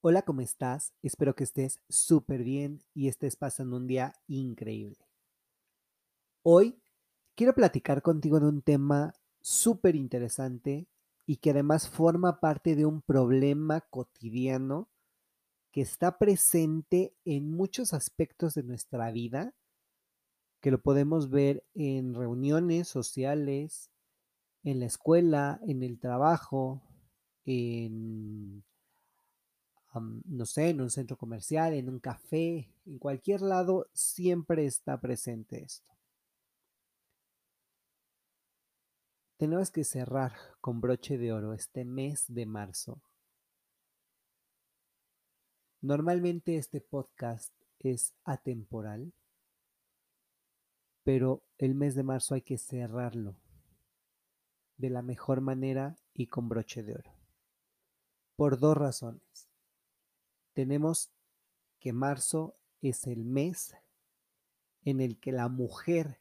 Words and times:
Hola, 0.00 0.22
¿cómo 0.22 0.42
estás? 0.42 0.94
Espero 1.02 1.34
que 1.34 1.42
estés 1.42 1.80
súper 1.88 2.44
bien 2.44 2.84
y 2.94 3.08
estés 3.08 3.34
pasando 3.34 3.76
un 3.76 3.88
día 3.88 4.14
increíble. 4.28 5.08
Hoy 6.44 6.80
quiero 7.34 7.52
platicar 7.52 8.00
contigo 8.00 8.38
de 8.38 8.46
un 8.46 8.62
tema 8.62 9.12
súper 9.40 9.96
interesante 9.96 10.86
y 11.26 11.38
que 11.38 11.50
además 11.50 11.90
forma 11.90 12.38
parte 12.38 12.76
de 12.76 12.86
un 12.86 13.02
problema 13.02 13.80
cotidiano 13.80 14.88
que 15.72 15.80
está 15.80 16.16
presente 16.16 17.12
en 17.24 17.50
muchos 17.50 17.92
aspectos 17.92 18.54
de 18.54 18.62
nuestra 18.62 19.10
vida, 19.10 19.52
que 20.60 20.70
lo 20.70 20.80
podemos 20.80 21.28
ver 21.28 21.66
en 21.74 22.14
reuniones 22.14 22.86
sociales, 22.86 23.90
en 24.62 24.78
la 24.78 24.86
escuela, 24.86 25.58
en 25.66 25.82
el 25.82 25.98
trabajo, 25.98 26.82
en 27.44 28.62
no 30.00 30.46
sé, 30.46 30.70
en 30.70 30.80
un 30.80 30.90
centro 30.90 31.16
comercial, 31.16 31.74
en 31.74 31.88
un 31.88 31.98
café, 31.98 32.68
en 32.86 32.98
cualquier 32.98 33.42
lado, 33.42 33.88
siempre 33.92 34.66
está 34.66 35.00
presente 35.00 35.62
esto. 35.62 35.92
Tenemos 39.38 39.70
que 39.70 39.84
cerrar 39.84 40.32
con 40.60 40.80
broche 40.80 41.16
de 41.16 41.32
oro 41.32 41.52
este 41.52 41.84
mes 41.84 42.24
de 42.28 42.44
marzo. 42.44 43.00
Normalmente 45.80 46.56
este 46.56 46.80
podcast 46.80 47.52
es 47.78 48.14
atemporal, 48.24 49.12
pero 51.04 51.44
el 51.56 51.76
mes 51.76 51.94
de 51.94 52.02
marzo 52.02 52.34
hay 52.34 52.42
que 52.42 52.58
cerrarlo 52.58 53.36
de 54.76 54.90
la 54.90 55.02
mejor 55.02 55.40
manera 55.40 55.96
y 56.14 56.26
con 56.26 56.48
broche 56.48 56.82
de 56.82 56.94
oro. 56.94 57.12
Por 58.34 58.58
dos 58.58 58.76
razones 58.76 59.47
tenemos 60.58 61.12
que 61.78 61.92
marzo 61.92 62.56
es 62.80 63.06
el 63.06 63.24
mes 63.24 63.76
en 64.82 65.00
el 65.00 65.20
que 65.20 65.30
la 65.30 65.48
mujer 65.48 66.20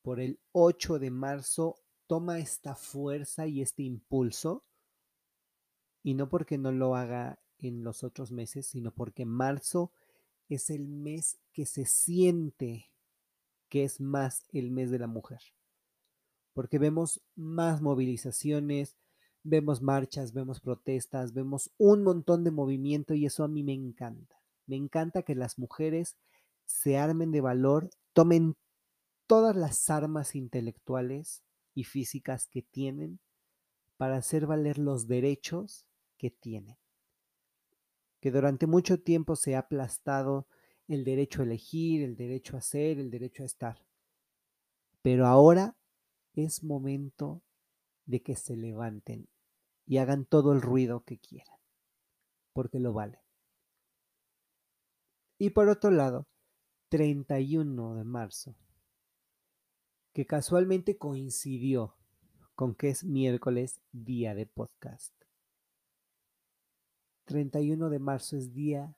por 0.00 0.18
el 0.18 0.40
8 0.52 0.98
de 0.98 1.10
marzo 1.10 1.76
toma 2.06 2.38
esta 2.38 2.74
fuerza 2.74 3.46
y 3.46 3.60
este 3.60 3.82
impulso 3.82 4.64
y 6.02 6.14
no 6.14 6.30
porque 6.30 6.56
no 6.56 6.72
lo 6.72 6.96
haga 6.96 7.38
en 7.58 7.84
los 7.84 8.02
otros 8.02 8.32
meses, 8.32 8.66
sino 8.66 8.92
porque 8.92 9.26
marzo 9.26 9.92
es 10.48 10.70
el 10.70 10.88
mes 10.88 11.38
que 11.52 11.66
se 11.66 11.84
siente 11.84 12.90
que 13.68 13.84
es 13.84 14.00
más 14.00 14.46
el 14.54 14.70
mes 14.70 14.90
de 14.90 15.00
la 15.00 15.06
mujer. 15.06 15.42
Porque 16.54 16.78
vemos 16.78 17.20
más 17.34 17.82
movilizaciones, 17.82 18.96
vemos 19.44 19.82
marchas, 19.82 20.32
vemos 20.32 20.60
protestas, 20.60 21.34
vemos 21.34 21.70
un 21.78 22.02
montón 22.02 22.42
de 22.42 22.50
movimiento 22.50 23.14
y 23.14 23.26
eso 23.26 23.44
a 23.44 23.48
mí 23.48 23.62
me 23.62 23.74
encanta. 23.74 24.40
Me 24.66 24.76
encanta 24.76 25.22
que 25.22 25.34
las 25.34 25.58
mujeres 25.58 26.16
se 26.64 26.96
armen 26.96 27.30
de 27.30 27.42
valor, 27.42 27.90
tomen 28.14 28.56
todas 29.26 29.54
las 29.54 29.90
armas 29.90 30.34
intelectuales 30.34 31.42
y 31.74 31.84
físicas 31.84 32.48
que 32.48 32.62
tienen 32.62 33.20
para 33.98 34.16
hacer 34.16 34.46
valer 34.46 34.78
los 34.78 35.06
derechos 35.06 35.84
que 36.16 36.30
tienen. 36.30 36.78
Que 38.20 38.30
durante 38.30 38.66
mucho 38.66 39.00
tiempo 39.00 39.36
se 39.36 39.54
ha 39.54 39.60
aplastado 39.60 40.48
el 40.88 41.04
derecho 41.04 41.42
a 41.42 41.44
elegir, 41.44 42.02
el 42.02 42.16
derecho 42.16 42.56
a 42.56 42.62
ser, 42.62 42.98
el 42.98 43.10
derecho 43.10 43.42
a 43.42 43.46
estar. 43.46 43.84
Pero 45.02 45.26
ahora 45.26 45.76
es 46.34 46.64
momento 46.64 47.42
de 48.06 48.22
que 48.22 48.36
se 48.36 48.56
levanten 48.56 49.28
y 49.86 49.98
hagan 49.98 50.24
todo 50.24 50.52
el 50.52 50.62
ruido 50.62 51.04
que 51.04 51.18
quieran, 51.18 51.58
porque 52.52 52.78
lo 52.78 52.92
vale. 52.92 53.20
Y 55.38 55.50
por 55.50 55.68
otro 55.68 55.90
lado, 55.90 56.26
31 56.88 57.96
de 57.96 58.04
marzo, 58.04 58.56
que 60.12 60.26
casualmente 60.26 60.96
coincidió 60.96 61.96
con 62.54 62.74
que 62.74 62.88
es 62.88 63.04
miércoles, 63.04 63.80
día 63.90 64.34
de 64.34 64.46
podcast. 64.46 65.12
31 67.24 67.90
de 67.90 67.98
marzo 67.98 68.36
es 68.36 68.52
día 68.52 68.96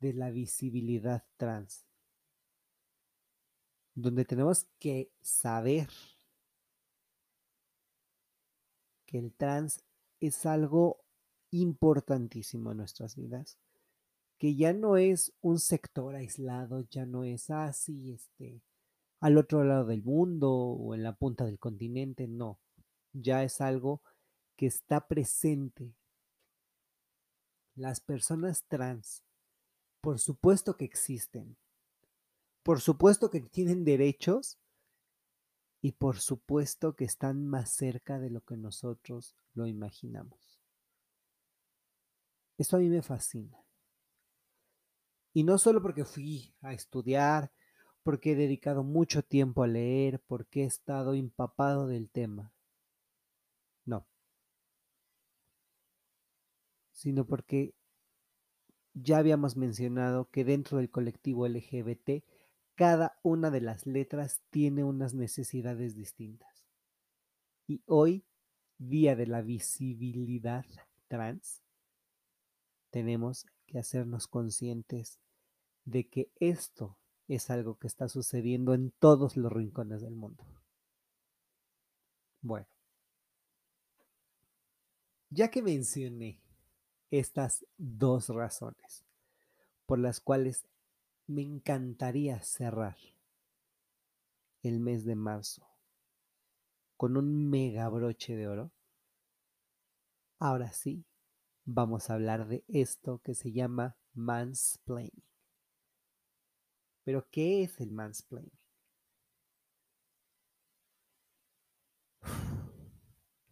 de 0.00 0.12
la 0.12 0.30
visibilidad 0.30 1.24
trans, 1.36 1.86
donde 3.94 4.24
tenemos 4.24 4.66
que 4.78 5.10
saber 5.20 5.88
que 9.06 9.18
el 9.18 9.32
trans 9.32 9.82
es 10.20 10.46
algo 10.46 11.00
importantísimo 11.50 12.72
en 12.72 12.78
nuestras 12.78 13.16
vidas, 13.16 13.58
que 14.38 14.54
ya 14.54 14.72
no 14.72 14.96
es 14.96 15.32
un 15.40 15.58
sector 15.58 16.14
aislado, 16.14 16.82
ya 16.90 17.06
no 17.06 17.24
es 17.24 17.50
así, 17.50 18.12
este, 18.12 18.62
al 19.20 19.36
otro 19.36 19.64
lado 19.64 19.86
del 19.86 20.02
mundo 20.02 20.52
o 20.52 20.94
en 20.94 21.02
la 21.02 21.14
punta 21.14 21.44
del 21.44 21.58
continente, 21.58 22.28
no, 22.28 22.60
ya 23.12 23.42
es 23.42 23.60
algo 23.60 24.02
que 24.56 24.66
está 24.66 25.06
presente. 25.06 25.94
Las 27.74 28.00
personas 28.00 28.64
trans, 28.68 29.24
por 30.00 30.18
supuesto 30.18 30.76
que 30.76 30.84
existen, 30.84 31.56
por 32.62 32.80
supuesto 32.80 33.30
que 33.30 33.40
tienen 33.40 33.84
derechos 33.84 34.58
y 35.88 35.92
por 35.92 36.18
supuesto 36.18 36.94
que 36.94 37.06
están 37.06 37.46
más 37.46 37.70
cerca 37.70 38.18
de 38.18 38.28
lo 38.28 38.42
que 38.42 38.58
nosotros 38.58 39.34
lo 39.54 39.66
imaginamos. 39.66 40.60
Esto 42.58 42.76
a 42.76 42.80
mí 42.80 42.90
me 42.90 43.00
fascina. 43.00 43.64
Y 45.32 45.44
no 45.44 45.56
solo 45.56 45.80
porque 45.80 46.04
fui 46.04 46.54
a 46.60 46.74
estudiar, 46.74 47.50
porque 48.02 48.32
he 48.32 48.36
dedicado 48.36 48.84
mucho 48.84 49.22
tiempo 49.22 49.62
a 49.62 49.66
leer, 49.66 50.20
porque 50.26 50.64
he 50.64 50.66
estado 50.66 51.14
empapado 51.14 51.86
del 51.86 52.10
tema. 52.10 52.52
No. 53.86 54.06
Sino 56.92 57.26
porque 57.26 57.74
ya 58.92 59.16
habíamos 59.16 59.56
mencionado 59.56 60.28
que 60.28 60.44
dentro 60.44 60.76
del 60.76 60.90
colectivo 60.90 61.46
LGBT 61.48 62.22
cada 62.78 63.18
una 63.24 63.50
de 63.50 63.60
las 63.60 63.86
letras 63.86 64.40
tiene 64.50 64.84
unas 64.84 65.12
necesidades 65.12 65.96
distintas. 65.96 66.64
Y 67.66 67.82
hoy, 67.86 68.24
día 68.78 69.16
de 69.16 69.26
la 69.26 69.42
visibilidad 69.42 70.64
trans, 71.08 71.60
tenemos 72.90 73.46
que 73.66 73.80
hacernos 73.80 74.28
conscientes 74.28 75.18
de 75.86 76.08
que 76.08 76.30
esto 76.36 76.96
es 77.26 77.50
algo 77.50 77.80
que 77.80 77.88
está 77.88 78.08
sucediendo 78.08 78.74
en 78.74 78.92
todos 79.00 79.36
los 79.36 79.50
rincones 79.52 80.00
del 80.00 80.14
mundo. 80.14 80.46
Bueno, 82.42 82.68
ya 85.30 85.50
que 85.50 85.62
mencioné 85.62 86.40
estas 87.10 87.66
dos 87.76 88.28
razones 88.28 89.04
por 89.84 89.98
las 89.98 90.20
cuales 90.20 90.64
me 91.28 91.42
encantaría 91.42 92.40
cerrar 92.42 92.96
el 94.62 94.80
mes 94.80 95.04
de 95.04 95.14
marzo 95.14 95.68
con 96.96 97.16
un 97.16 97.48
mega 97.48 97.88
broche 97.88 98.34
de 98.34 98.48
oro. 98.48 98.72
Ahora 100.40 100.72
sí, 100.72 101.04
vamos 101.64 102.08
a 102.10 102.14
hablar 102.14 102.48
de 102.48 102.64
esto 102.66 103.20
que 103.22 103.34
se 103.34 103.52
llama 103.52 103.96
mansplaining. 104.14 105.22
Pero, 107.04 107.28
¿qué 107.30 107.62
es 107.62 107.80
el 107.80 107.92
mansplaining? 107.92 108.58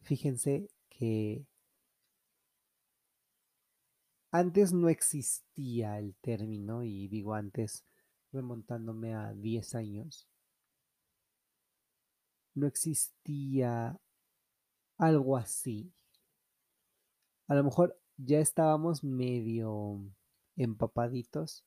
Fíjense 0.01 0.69
que 0.89 1.47
antes 4.39 4.73
no 4.73 4.89
existía 4.89 5.99
el 5.99 6.15
término, 6.17 6.83
y 6.83 7.09
digo 7.09 7.35
antes 7.35 7.85
remontándome 8.33 9.15
a 9.15 9.33
10 9.33 9.75
años, 9.75 10.29
no 12.55 12.67
existía 12.67 13.99
algo 14.99 15.37
así. 15.37 15.93
A 17.49 17.55
lo 17.55 17.65
mejor 17.65 17.99
ya 18.17 18.41
estábamos 18.41 19.05
medio 19.05 20.01
empapaditos 20.57 21.65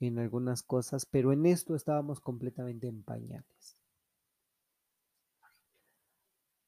en 0.00 0.18
algunas 0.18 0.62
cosas, 0.62 1.06
pero 1.06 1.32
en 1.32 1.46
esto 1.46 1.74
estábamos 1.74 2.20
completamente 2.20 2.88
en 2.88 3.02
pañales. 3.02 3.76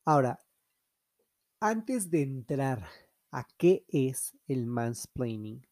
Ahora, 0.04 0.40
antes 1.60 2.10
de 2.10 2.22
entrar 2.22 2.84
a 3.32 3.48
qué 3.56 3.84
es 3.88 4.36
el 4.46 4.66
mansplaining, 4.66 5.66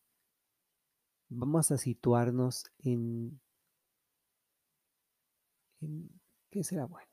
vamos 1.29 1.71
a 1.71 1.79
situarnos 1.79 2.65
en, 2.79 3.39
¿qué 6.51 6.65
será 6.65 6.87
bueno? 6.87 7.07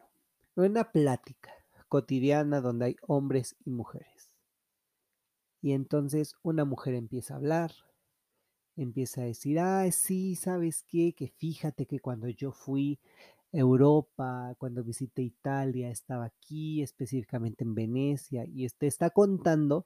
En 0.55 0.71
una 0.71 0.91
plática 0.91 1.51
cotidiana 1.89 2.61
donde 2.61 2.85
hay 2.85 2.95
hombres 3.01 3.55
y 3.65 3.69
mujeres. 3.69 4.31
Y 5.61 5.73
entonces 5.73 6.35
una 6.44 6.65
mujer 6.65 6.94
empieza 6.95 7.33
a 7.33 7.38
hablar, 7.38 7.71
empieza 8.77 9.21
a 9.21 9.25
decir, 9.25 9.59
ah, 9.59 9.91
sí, 9.91 10.35
¿sabes 10.35 10.83
qué? 10.83 11.13
Que 11.13 11.27
fíjate 11.27 11.85
que 11.85 11.99
cuando 11.99 12.29
yo 12.29 12.53
fui 12.53 12.99
a 13.53 13.57
Europa, 13.57 14.55
cuando 14.57 14.83
visité 14.83 15.23
Italia, 15.23 15.89
estaba 15.89 16.25
aquí, 16.25 16.81
específicamente 16.81 17.63
en 17.63 17.75
Venecia, 17.75 18.45
y 18.45 18.67
te 18.69 18.88
está 18.88 19.09
contando, 19.09 19.85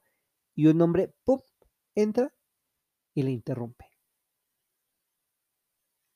y 0.54 0.66
un 0.66 0.80
hombre, 0.80 1.14
¡pum!, 1.24 1.40
entra 1.94 2.32
y 3.14 3.22
le 3.22 3.30
interrumpe. 3.30 3.86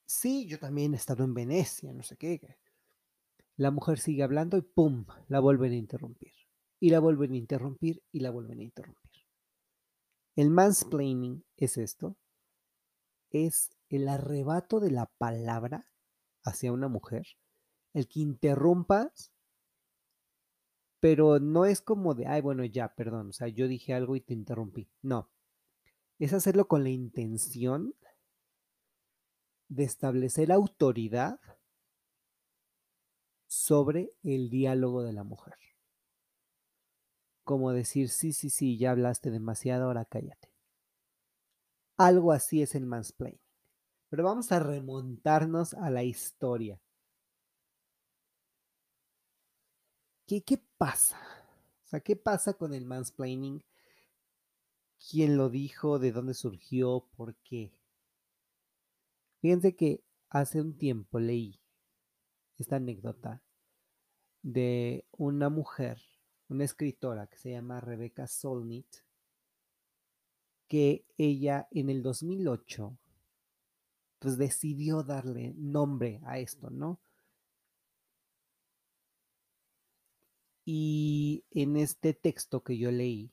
Sí, 0.07 0.47
yo 0.47 0.59
también 0.59 0.95
he 0.95 0.97
estado 0.97 1.25
en 1.25 1.35
Venecia, 1.35 1.93
no 1.93 2.03
sé 2.03 2.17
qué. 2.17 2.59
La 3.57 3.71
mujer 3.71 3.99
sigue 3.99 4.23
hablando 4.23 4.57
y 4.57 4.63
¡pum!, 4.63 5.07
la 5.29 5.41
vuelven 5.41 5.73
a 5.73 5.77
interrumpir. 5.77 6.33
Y 6.79 6.91
la 6.91 7.01
vuelven 7.01 7.33
a 7.33 7.37
interrumpir 7.37 8.03
y 8.13 8.21
la 8.21 8.31
vuelven 8.31 8.61
a 8.61 8.63
interrumpir. 8.63 9.25
El 10.37 10.51
mansplaining 10.51 11.45
es 11.57 11.79
esto, 11.79 12.19
es 13.31 13.71
el 13.89 14.09
arrebato 14.09 14.81
de 14.81 14.91
la 14.91 15.07
palabra 15.19 15.87
hacia 16.45 16.73
una 16.73 16.89
mujer, 16.89 17.27
el 17.95 18.07
que 18.07 18.21
interrumpas, 18.21 19.33
pero 21.07 21.39
no 21.39 21.67
es 21.67 21.81
como 21.81 22.15
de, 22.15 22.27
ay, 22.27 22.41
bueno, 22.41 22.65
ya, 22.65 22.93
perdón, 22.97 23.29
o 23.29 23.33
sea, 23.33 23.47
yo 23.47 23.69
dije 23.69 23.95
algo 23.95 24.17
y 24.17 24.21
te 24.21 24.35
interrumpí. 24.35 24.91
No, 25.03 25.31
es 26.19 26.33
hacerlo 26.33 26.67
con 26.67 26.83
la 26.83 26.89
intención 26.89 27.95
de 29.69 29.85
establecer 29.85 30.51
autoridad 30.51 31.39
sobre 33.47 34.15
el 34.25 34.51
diálogo 34.51 35.05
de 35.05 35.13
la 35.13 35.23
mujer. 35.23 35.55
Como 37.45 37.71
decir, 37.71 38.09
sí, 38.09 38.33
sí, 38.33 38.51
sí, 38.51 38.77
ya 38.77 38.91
hablaste 38.91 39.31
demasiado, 39.31 39.85
ahora 39.85 40.07
cállate. 40.07 40.51
Algo 41.99 42.33
así 42.33 42.63
es 42.63 42.75
el 42.75 42.85
mansplaining. 42.85 43.39
Pero 44.09 44.25
vamos 44.25 44.51
a 44.51 44.59
remontarnos 44.59 45.73
a 45.75 45.89
la 45.89 46.03
historia. 46.03 46.81
¿Qué, 50.27 50.43
qué 50.43 50.59
pasa? 50.77 51.21
O 51.85 51.89
sea, 51.89 52.01
¿qué 52.01 52.17
pasa 52.17 52.55
con 52.55 52.75
el 52.75 52.85
mansplaining? 52.85 53.63
¿Quién 55.11 55.37
lo 55.37 55.51
dijo? 55.51 56.01
¿De 56.01 56.11
dónde 56.11 56.35
surgió? 56.35 57.07
¿Por 57.17 57.37
qué? 57.37 57.73
Fíjense 59.41 59.77
que 59.77 60.03
hace 60.29 60.61
un 60.61 60.77
tiempo 60.77 61.21
leí 61.21 61.61
esta 62.59 62.77
anécdota 62.77 63.41
de 64.43 65.05
una 65.13 65.49
mujer, 65.49 66.03
una 66.49 66.65
escritora 66.65 67.29
que 67.29 67.37
se 67.37 67.53
llama 67.53 67.81
Rebecca 67.81 68.27
Solnit, 68.27 68.87
que 70.67 71.07
ella 71.17 71.69
en 71.71 71.91
el 71.91 72.03
2008 72.03 72.99
pues 74.19 74.39
decidió 74.39 75.05
darle 75.05 75.55
nombre 75.57 76.21
a 76.25 76.39
esto, 76.41 76.71
¿no? 76.71 76.99
Y 80.69 81.45
en 81.53 81.77
este 81.77 82.13
texto 82.13 82.65
que 82.65 82.77
yo 82.77 82.91
leí, 82.91 83.33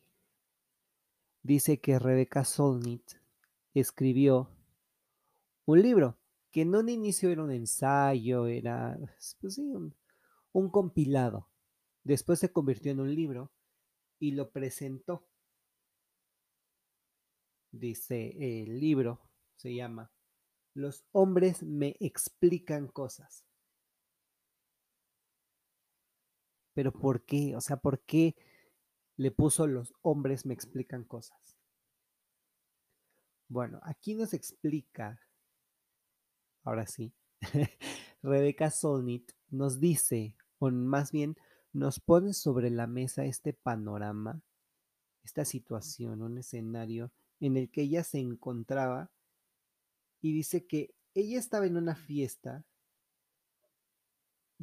dice 1.42 1.82
que 1.82 1.98
Rebecca 1.98 2.46
Solnit 2.46 3.14
escribió 3.74 4.52
un 5.66 5.82
libro 5.82 6.20
que 6.52 6.62
en 6.62 6.76
un 6.76 6.90
inicio 6.90 7.32
era 7.32 7.44
un 7.44 7.52
ensayo, 7.52 8.46
era, 8.46 9.00
pues 9.42 9.56
sí, 9.56 9.74
un 10.52 10.70
compilado. 10.70 11.50
Después 12.04 12.38
se 12.38 12.52
convirtió 12.52 12.92
en 12.92 13.00
un 13.00 13.16
libro 13.16 13.52
y 14.20 14.34
lo 14.34 14.52
presentó. 14.52 15.28
Dice 17.72 18.62
el 18.62 18.80
libro, 18.80 19.22
se 19.56 19.74
llama 19.74 20.12
Los 20.76 21.04
hombres 21.12 21.64
me 21.64 21.96
explican 22.00 22.88
cosas. 22.88 23.44
Pero 26.74 26.92
¿por 26.92 27.24
qué? 27.24 27.56
O 27.56 27.62
sea, 27.62 27.78
¿por 27.78 28.00
qué 28.02 28.36
le 29.16 29.31
puso 29.31 29.68
los 29.68 29.94
hombres 30.02 30.46
me 30.46 30.54
explican 30.54 31.04
cosas? 31.04 31.58
Bueno, 33.48 33.80
aquí 33.84 34.16
nos 34.16 34.34
explica, 34.34 35.20
ahora 36.64 36.88
sí, 36.88 37.14
Rebeca 38.24 38.72
Solnit 38.72 39.31
nos 39.50 39.80
dice, 39.80 40.36
o 40.58 40.72
más 40.72 41.12
bien 41.12 41.36
nos 41.72 42.00
pone 42.00 42.34
sobre 42.34 42.70
la 42.70 42.88
mesa 42.88 43.25
este 43.25 43.54
panorama, 43.54 44.42
esta 45.24 45.46
situación, 45.46 46.22
un 46.22 46.38
escenario 46.38 47.12
en 47.40 47.58
el 47.58 47.70
que 47.70 47.84
ella 47.84 48.04
se 48.04 48.20
encontraba 48.20 49.12
y 50.22 50.34
dice 50.34 50.66
que 50.66 50.96
ella 51.14 51.38
estaba 51.38 51.68
en 51.68 51.78
una 51.78 51.96
fiesta 51.96 52.66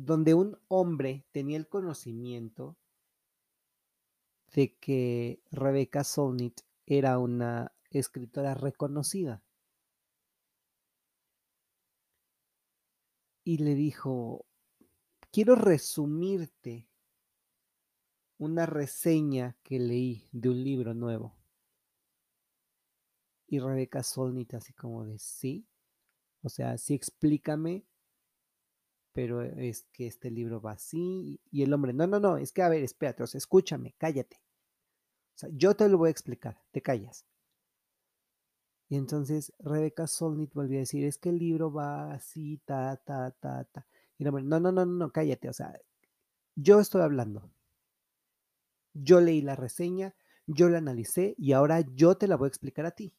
donde 0.05 0.33
un 0.33 0.59
hombre 0.69 1.27
tenía 1.31 1.59
el 1.59 1.69
conocimiento 1.69 2.79
de 4.55 4.75
que 4.77 5.43
Rebecca 5.51 6.05
Solnit 6.05 6.63
era 6.87 7.19
una 7.19 7.73
escritora 7.91 8.55
reconocida. 8.55 9.43
Y 13.45 13.59
le 13.59 13.75
dijo, 13.75 14.47
quiero 15.31 15.55
resumirte 15.55 16.89
una 18.39 18.65
reseña 18.65 19.59
que 19.63 19.79
leí 19.79 20.29
de 20.33 20.49
un 20.49 20.65
libro 20.65 20.95
nuevo. 20.95 21.37
Y 23.47 23.59
Rebecca 23.59 24.03
Solnit 24.03 24.55
así 24.55 24.73
como 24.73 25.05
de, 25.05 25.19
sí, 25.19 25.67
o 26.43 26.49
sea, 26.49 26.79
sí 26.79 26.95
explícame 26.95 27.85
pero 29.13 29.43
es 29.43 29.87
que 29.93 30.07
este 30.07 30.31
libro 30.31 30.61
va 30.61 30.73
así. 30.73 31.41
Y 31.51 31.63
el 31.63 31.73
hombre, 31.73 31.93
no, 31.93 32.07
no, 32.07 32.21
no, 32.21 32.37
es 32.37 32.53
que 32.53 32.63
a 32.63 32.69
ver, 32.69 32.83
espérate, 32.83 33.23
o 33.23 33.27
escúchame, 33.27 33.95
cállate. 33.99 34.41
O 35.35 35.39
sea, 35.41 35.51
yo 35.53 35.75
te 35.75 35.89
lo 35.89 35.99
voy 35.99 36.09
a 36.09 36.13
explicar, 36.13 36.61
te 36.71 36.83
callas. 36.83 37.25
Y 38.89 38.97
entonces 38.97 39.53
Rebeca 39.61 40.07
Solnit 40.07 40.53
volvió 40.53 40.79
a 40.79 40.81
decir, 40.81 41.05
es 41.05 41.17
que 41.19 41.29
el 41.29 41.39
libro 41.39 41.73
va 41.73 42.13
así, 42.13 42.61
ta, 42.65 42.97
ta, 42.97 43.31
ta, 43.31 43.65
ta. 43.65 43.87
Y 44.19 44.25
el 44.25 44.29
hombre, 44.29 44.43
no, 44.45 44.59
no, 44.61 44.73
no, 44.73 44.85
no, 44.85 45.13
cállate, 45.13 45.49
o 45.49 45.53
sea, 45.53 45.79
yo 46.57 46.81
estoy 46.81 47.03
hablando. 47.03 47.51
Yo 48.93 49.21
leí 49.21 49.41
la 49.41 49.55
reseña, 49.55 50.15
yo 50.47 50.69
la 50.69 50.79
analicé 50.79 51.35
y 51.39 51.53
ahora 51.53 51.83
yo 51.95 52.17
te 52.17 52.27
la 52.27 52.37
voy 52.37 52.47
a 52.47 52.49
explicar 52.49 52.85
a 52.85 52.91
ti. 52.91 53.15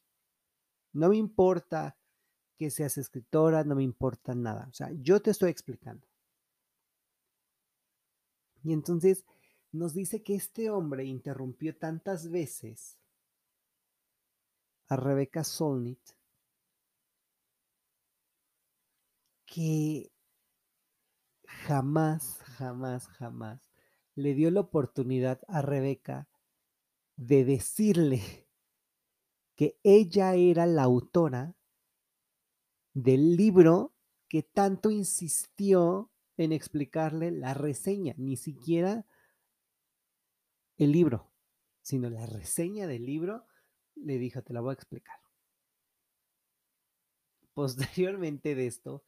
No 0.92 1.08
me 1.08 1.16
importa 1.16 1.96
que 2.62 2.70
seas 2.70 2.96
escritora, 2.96 3.64
no 3.64 3.74
me 3.74 3.82
importa 3.82 4.36
nada. 4.36 4.68
O 4.70 4.72
sea, 4.72 4.88
yo 5.00 5.20
te 5.20 5.32
estoy 5.32 5.50
explicando. 5.50 6.06
Y 8.62 8.72
entonces 8.72 9.24
nos 9.72 9.94
dice 9.94 10.22
que 10.22 10.36
este 10.36 10.70
hombre 10.70 11.04
interrumpió 11.04 11.76
tantas 11.76 12.30
veces 12.30 12.96
a 14.86 14.94
Rebecca 14.94 15.42
Solnit 15.42 15.98
que 19.44 20.12
jamás, 21.44 22.38
jamás, 22.44 23.08
jamás 23.08 23.72
le 24.14 24.34
dio 24.34 24.52
la 24.52 24.60
oportunidad 24.60 25.40
a 25.48 25.62
Rebeca 25.62 26.28
de 27.16 27.44
decirle 27.44 28.46
que 29.56 29.80
ella 29.82 30.36
era 30.36 30.66
la 30.66 30.84
autora 30.84 31.56
del 32.94 33.36
libro 33.36 33.92
que 34.28 34.42
tanto 34.42 34.90
insistió 34.90 36.10
en 36.36 36.52
explicarle 36.52 37.30
la 37.30 37.54
reseña, 37.54 38.14
ni 38.16 38.36
siquiera 38.36 39.06
el 40.78 40.92
libro, 40.92 41.30
sino 41.82 42.08
la 42.10 42.26
reseña 42.26 42.86
del 42.86 43.04
libro, 43.04 43.46
le 43.94 44.18
dijo, 44.18 44.42
te 44.42 44.52
la 44.52 44.60
voy 44.60 44.70
a 44.70 44.74
explicar. 44.74 45.20
Posteriormente 47.54 48.54
de 48.54 48.66
esto, 48.66 49.04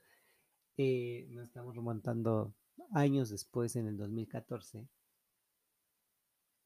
eh, 0.77 1.27
nos 1.31 1.45
estamos 1.45 1.75
remontando 1.75 2.55
años 2.93 3.31
después, 3.31 3.77
en 3.77 3.87
el 3.87 3.97
2014, 3.97 4.87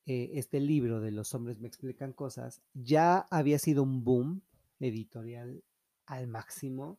eh, 0.06 0.30
este 0.34 0.58
libro 0.58 1.00
de 1.00 1.12
Los 1.12 1.34
hombres 1.34 1.60
me 1.60 1.68
explican 1.68 2.12
cosas, 2.12 2.62
ya 2.74 3.18
había 3.30 3.58
sido 3.58 3.82
un 3.82 4.04
boom 4.04 4.42
editorial 4.80 5.62
al 6.06 6.26
máximo 6.26 6.98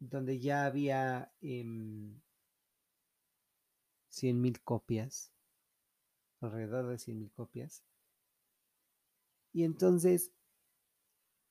donde 0.00 0.40
ya 0.40 0.64
había 0.64 1.30
eh, 1.42 1.62
mil 1.64 2.22
copias, 4.62 5.32
alrededor 6.40 6.88
de 6.88 6.98
100 6.98 7.18
mil 7.18 7.30
copias. 7.30 7.84
Y 9.52 9.64
entonces, 9.64 10.32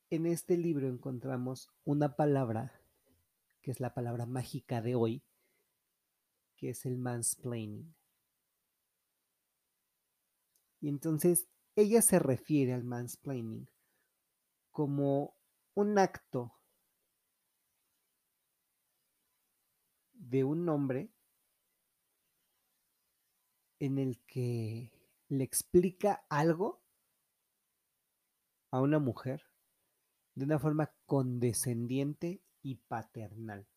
en 0.10 0.26
este 0.26 0.58
libro 0.58 0.88
encontramos 0.88 1.70
una 1.86 2.16
palabra, 2.16 2.82
que 3.62 3.70
es 3.72 3.80
la 3.80 3.94
palabra 3.94 4.26
mágica 4.26 4.82
de 4.82 4.96
hoy, 4.96 5.24
que 6.56 6.72
es 6.72 6.86
el 6.86 6.98
mansplaining. 6.98 7.94
Y 10.82 10.90
entonces, 10.90 11.48
ella 11.76 12.02
se 12.02 12.18
refiere 12.18 12.74
al 12.74 12.84
mansplaining 12.84 13.70
como 14.72 15.36
un 15.76 16.00
acto 16.00 16.59
de 20.30 20.44
un 20.44 20.70
hombre 20.70 21.12
en 23.80 23.98
el 23.98 24.20
que 24.26 24.92
le 25.28 25.44
explica 25.44 26.26
algo 26.30 26.84
a 28.72 28.82
una 28.82 29.00
mujer 29.00 29.50
de 30.36 30.46
una 30.46 30.60
forma 30.60 30.94
condescendiente 31.06 32.44
y 32.62 32.76
paternal. 32.76 33.68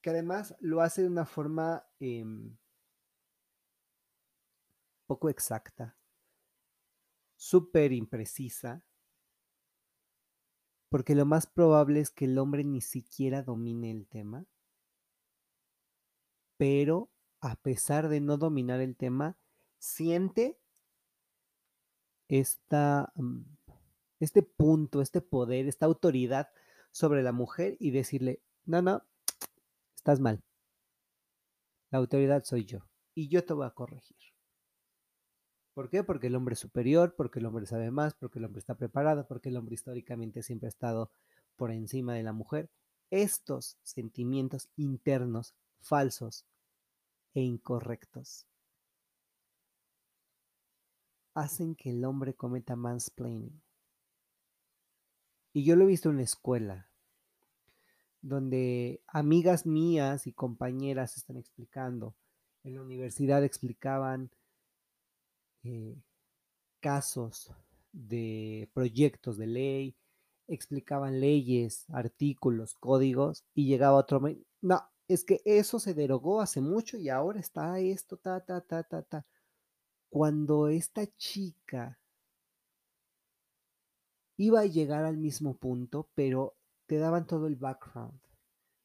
Que 0.00 0.10
además 0.10 0.54
lo 0.60 0.80
hace 0.80 1.02
de 1.02 1.08
una 1.08 1.26
forma 1.26 1.84
em, 1.98 2.56
poco 5.06 5.28
exacta, 5.28 5.98
súper 7.36 7.92
imprecisa, 7.92 8.84
porque 10.90 11.14
lo 11.14 11.24
más 11.24 11.46
probable 11.46 12.00
es 12.00 12.10
que 12.10 12.26
el 12.26 12.36
hombre 12.36 12.64
ni 12.64 12.82
siquiera 12.82 13.42
domine 13.42 13.90
el 13.90 14.06
tema, 14.06 14.44
pero 16.58 17.08
a 17.40 17.56
pesar 17.56 18.08
de 18.08 18.20
no 18.20 18.36
dominar 18.36 18.80
el 18.80 18.96
tema, 18.96 19.38
siente 19.78 20.58
esta, 22.28 23.12
mm, 23.14 23.42
este 24.18 24.42
punto, 24.42 25.00
este 25.00 25.20
poder, 25.22 25.66
esta 25.66 25.86
autoridad 25.86 26.50
sobre 26.90 27.22
la 27.22 27.32
mujer 27.32 27.76
y 27.78 27.92
decirle, 27.92 28.42
no, 28.66 28.82
no, 28.82 29.02
estás 29.94 30.20
mal. 30.20 30.42
La 31.90 31.98
autoridad 31.98 32.44
soy 32.44 32.64
yo 32.64 32.80
y 33.14 33.28
yo 33.28 33.44
te 33.44 33.54
voy 33.54 33.66
a 33.66 33.70
corregir. 33.70 34.29
¿Por 35.80 35.88
qué? 35.88 36.04
Porque 36.04 36.26
el 36.26 36.34
hombre 36.34 36.52
es 36.52 36.58
superior, 36.58 37.14
porque 37.16 37.38
el 37.38 37.46
hombre 37.46 37.64
sabe 37.64 37.90
más, 37.90 38.12
porque 38.12 38.38
el 38.38 38.44
hombre 38.44 38.58
está 38.58 38.74
preparado, 38.74 39.26
porque 39.26 39.48
el 39.48 39.56
hombre 39.56 39.76
históricamente 39.76 40.42
siempre 40.42 40.66
ha 40.66 40.68
estado 40.68 41.10
por 41.56 41.70
encima 41.70 42.12
de 42.12 42.22
la 42.22 42.34
mujer. 42.34 42.68
Estos 43.08 43.78
sentimientos 43.82 44.68
internos 44.76 45.54
falsos 45.80 46.44
e 47.32 47.40
incorrectos 47.40 48.46
hacen 51.32 51.74
que 51.74 51.92
el 51.92 52.04
hombre 52.04 52.34
cometa 52.34 52.76
mansplaining. 52.76 53.62
Y 55.54 55.64
yo 55.64 55.76
lo 55.76 55.84
he 55.84 55.86
visto 55.86 56.10
en 56.10 56.18
la 56.18 56.24
escuela, 56.24 56.90
donde 58.20 59.00
amigas 59.06 59.64
mías 59.64 60.26
y 60.26 60.34
compañeras 60.34 61.16
están 61.16 61.38
explicando. 61.38 62.14
En 62.64 62.74
la 62.74 62.82
universidad 62.82 63.42
explicaban 63.44 64.30
eh, 65.64 65.96
casos 66.80 67.52
de 67.92 68.68
proyectos 68.72 69.36
de 69.36 69.46
ley, 69.46 69.96
explicaban 70.48 71.20
leyes, 71.20 71.84
artículos, 71.90 72.74
códigos 72.74 73.44
y 73.54 73.66
llegaba 73.66 73.98
otro, 73.98 74.20
no, 74.60 74.82
es 75.08 75.24
que 75.24 75.40
eso 75.44 75.78
se 75.78 75.94
derogó 75.94 76.40
hace 76.40 76.60
mucho 76.60 76.96
y 76.96 77.08
ahora 77.08 77.40
está 77.40 77.78
esto, 77.80 78.16
ta, 78.16 78.40
ta, 78.40 78.60
ta, 78.60 78.82
ta, 78.82 79.02
ta. 79.02 79.26
Cuando 80.08 80.68
esta 80.68 81.06
chica 81.16 81.98
iba 84.36 84.60
a 84.60 84.66
llegar 84.66 85.04
al 85.04 85.18
mismo 85.18 85.54
punto, 85.56 86.08
pero 86.14 86.56
te 86.86 86.98
daban 86.98 87.26
todo 87.26 87.46
el 87.46 87.56
background. 87.56 88.20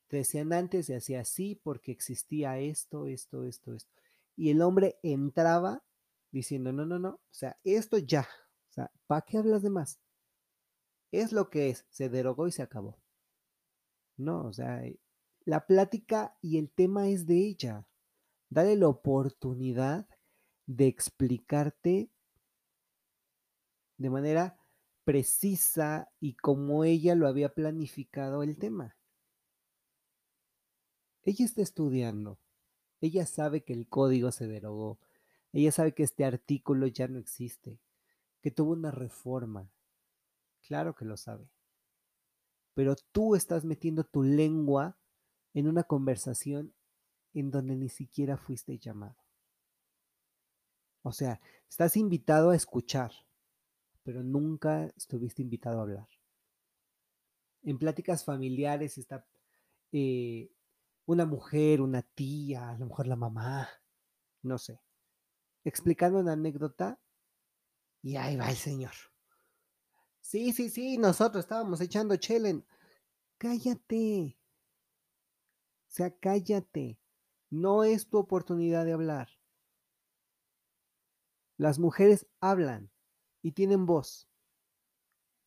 Te 0.07 0.17
decían 0.17 0.53
antes 0.53 0.87
se 0.87 0.95
hacía 0.95 1.21
así 1.21 1.59
porque 1.63 1.91
existía 1.91 2.59
esto, 2.59 3.07
esto, 3.07 3.45
esto, 3.45 3.73
esto. 3.73 3.91
Y 4.35 4.51
el 4.51 4.61
hombre 4.61 4.97
entraba 5.01 5.83
diciendo, 6.35 6.73
no, 6.73 6.85
no, 6.85 6.99
no, 6.99 7.11
o 7.11 7.33
sea, 7.33 7.57
esto 7.63 7.97
ya, 7.97 8.27
o 8.69 8.73
sea, 8.73 8.91
¿para 9.07 9.21
qué 9.21 9.37
hablas 9.37 9.61
de 9.63 9.69
más? 9.69 10.01
Es 11.13 11.31
lo 11.31 11.49
que 11.49 11.69
es, 11.69 11.85
se 11.89 12.09
derogó 12.09 12.45
y 12.45 12.51
se 12.51 12.61
acabó. 12.61 12.99
No, 14.17 14.45
o 14.45 14.51
sea, 14.51 14.83
la 15.45 15.65
plática 15.65 16.37
y 16.41 16.57
el 16.57 16.69
tema 16.69 17.07
es 17.07 17.25
de 17.25 17.37
ella. 17.37 17.87
Dale 18.49 18.75
la 18.75 18.89
oportunidad 18.89 20.09
de 20.65 20.87
explicarte 20.87 22.11
de 23.97 24.09
manera 24.09 24.57
precisa 25.05 26.11
y 26.19 26.33
como 26.33 26.83
ella 26.83 27.15
lo 27.15 27.29
había 27.29 27.53
planificado 27.53 28.43
el 28.43 28.57
tema. 28.57 28.97
Ella 31.23 31.45
está 31.45 31.61
estudiando. 31.61 32.39
Ella 32.99 33.25
sabe 33.25 33.63
que 33.63 33.71
el 33.71 33.87
código 33.87 34.33
se 34.33 34.47
derogó. 34.47 34.99
Ella 35.55 35.71
sabe 35.71 35.93
que 35.93 36.03
este 36.03 36.25
artículo 36.25 36.85
ya 36.85 37.07
no 37.07 37.17
existe, 37.17 37.79
que 38.41 38.51
tuvo 38.51 38.73
una 38.73 38.91
reforma. 38.91 39.71
Claro 40.67 40.93
que 40.95 41.05
lo 41.05 41.15
sabe. 41.15 41.49
Pero 42.73 42.97
tú 43.13 43.37
estás 43.37 43.63
metiendo 43.63 44.03
tu 44.03 44.21
lengua 44.21 44.97
en 45.53 45.69
una 45.69 45.83
conversación 45.83 46.73
en 47.33 47.51
donde 47.51 47.77
ni 47.77 47.87
siquiera 47.87 48.35
fuiste 48.35 48.77
llamado. 48.77 49.15
O 51.03 51.13
sea, 51.13 51.39
estás 51.69 51.95
invitado 51.95 52.49
a 52.49 52.55
escuchar, 52.57 53.13
pero 54.03 54.23
nunca 54.23 54.87
estuviste 54.97 55.41
invitado 55.41 55.79
a 55.79 55.83
hablar. 55.83 56.09
En 57.63 57.79
pláticas 57.79 58.25
familiares 58.25 58.97
está 58.97 59.25
eh, 59.93 60.51
una 61.05 61.25
mujer, 61.25 61.79
una 61.79 62.01
tía, 62.01 62.71
a 62.71 62.77
lo 62.77 62.87
mejor 62.87 63.07
la 63.07 63.15
mamá, 63.15 63.69
no 64.41 64.57
sé, 64.57 64.81
explicando 65.65 66.19
una 66.19 66.33
anécdota 66.33 67.01
y 68.01 68.15
ahí 68.15 68.37
va 68.37 68.49
el 68.49 68.55
señor. 68.55 68.93
Sí, 70.21 70.53
sí, 70.53 70.69
sí, 70.69 70.97
nosotros 70.97 71.43
estábamos 71.43 71.81
echando 71.81 72.15
chelen. 72.15 72.65
Cállate, 73.37 74.39
o 75.87 75.91
sea, 75.91 76.17
cállate. 76.17 76.99
No 77.49 77.83
es 77.83 78.09
tu 78.09 78.17
oportunidad 78.17 78.85
de 78.85 78.93
hablar. 78.93 79.29
Las 81.57 81.79
mujeres 81.79 82.27
hablan 82.41 82.91
y 83.41 83.53
tienen 83.53 83.85
voz 83.85 84.27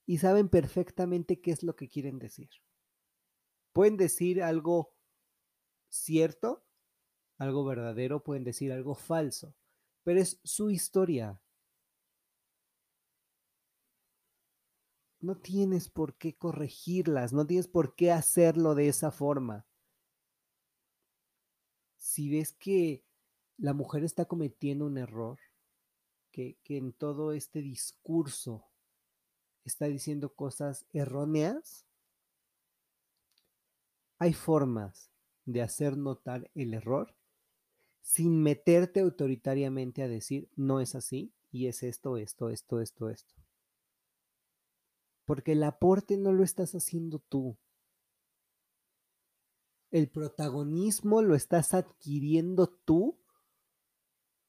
y 0.07 0.19
saben 0.19 0.49
perfectamente 0.49 1.41
qué 1.41 1.51
es 1.51 1.63
lo 1.63 1.77
que 1.77 1.89
quieren 1.89 2.19
decir. 2.19 2.49
Pueden 3.75 3.99
decir 3.99 4.43
algo 4.43 4.95
cierto, 5.91 6.65
algo 7.37 7.65
verdadero, 7.65 8.25
pueden 8.25 8.45
decir 8.45 8.73
algo 8.73 8.95
falso, 8.95 9.55
pero 10.09 10.23
es 10.23 10.41
su 10.43 10.71
historia. 10.71 11.39
No 15.21 15.37
tienes 15.37 15.91
por 15.91 16.17
qué 16.17 16.35
corregirlas, 16.35 17.35
no 17.35 17.47
tienes 17.47 17.69
por 17.69 17.95
qué 17.95 18.11
hacerlo 18.11 18.75
de 18.75 18.89
esa 18.89 19.11
forma 19.11 19.67
si 21.99 22.31
ves 22.31 22.55
que 22.55 23.05
la 23.59 23.75
mujer 23.75 24.03
está 24.03 24.25
cometiendo 24.25 24.87
un 24.87 24.97
error, 24.97 25.39
que, 26.33 26.57
en 26.69 26.95
todo 26.95 27.33
este 27.33 27.61
discurso 27.61 28.65
está 29.67 29.89
diciendo 29.89 30.35
cosas 30.35 30.87
erróneas, 30.95 31.85
hay 34.19 34.33
formas 34.33 35.11
de 35.45 35.61
hacer 35.61 35.99
notar 35.99 36.51
el 36.55 36.73
error 36.73 37.18
sin 38.09 38.43
meterte 38.43 39.01
autoritariamente 39.01 40.03
a 40.03 40.09
decir 40.09 40.49
no 40.57 40.81
es 40.81 40.95
así 40.95 41.31
y 41.51 41.67
es 41.67 41.83
esto, 41.83 42.17
esto, 42.17 42.49
esto, 42.49 42.81
esto, 42.81 43.11
esto. 43.11 43.35
Porque 45.27 45.53
el 45.53 45.63
aporte 45.63 46.17
no 46.17 46.33
lo 46.33 46.43
estás 46.43 46.75
haciendo 46.75 47.19
tú, 47.19 47.59
el 49.91 50.09
protagonismo 50.09 51.21
lo 51.21 51.35
estás 51.35 51.75
adquiriendo 51.75 52.69
tú 52.69 53.19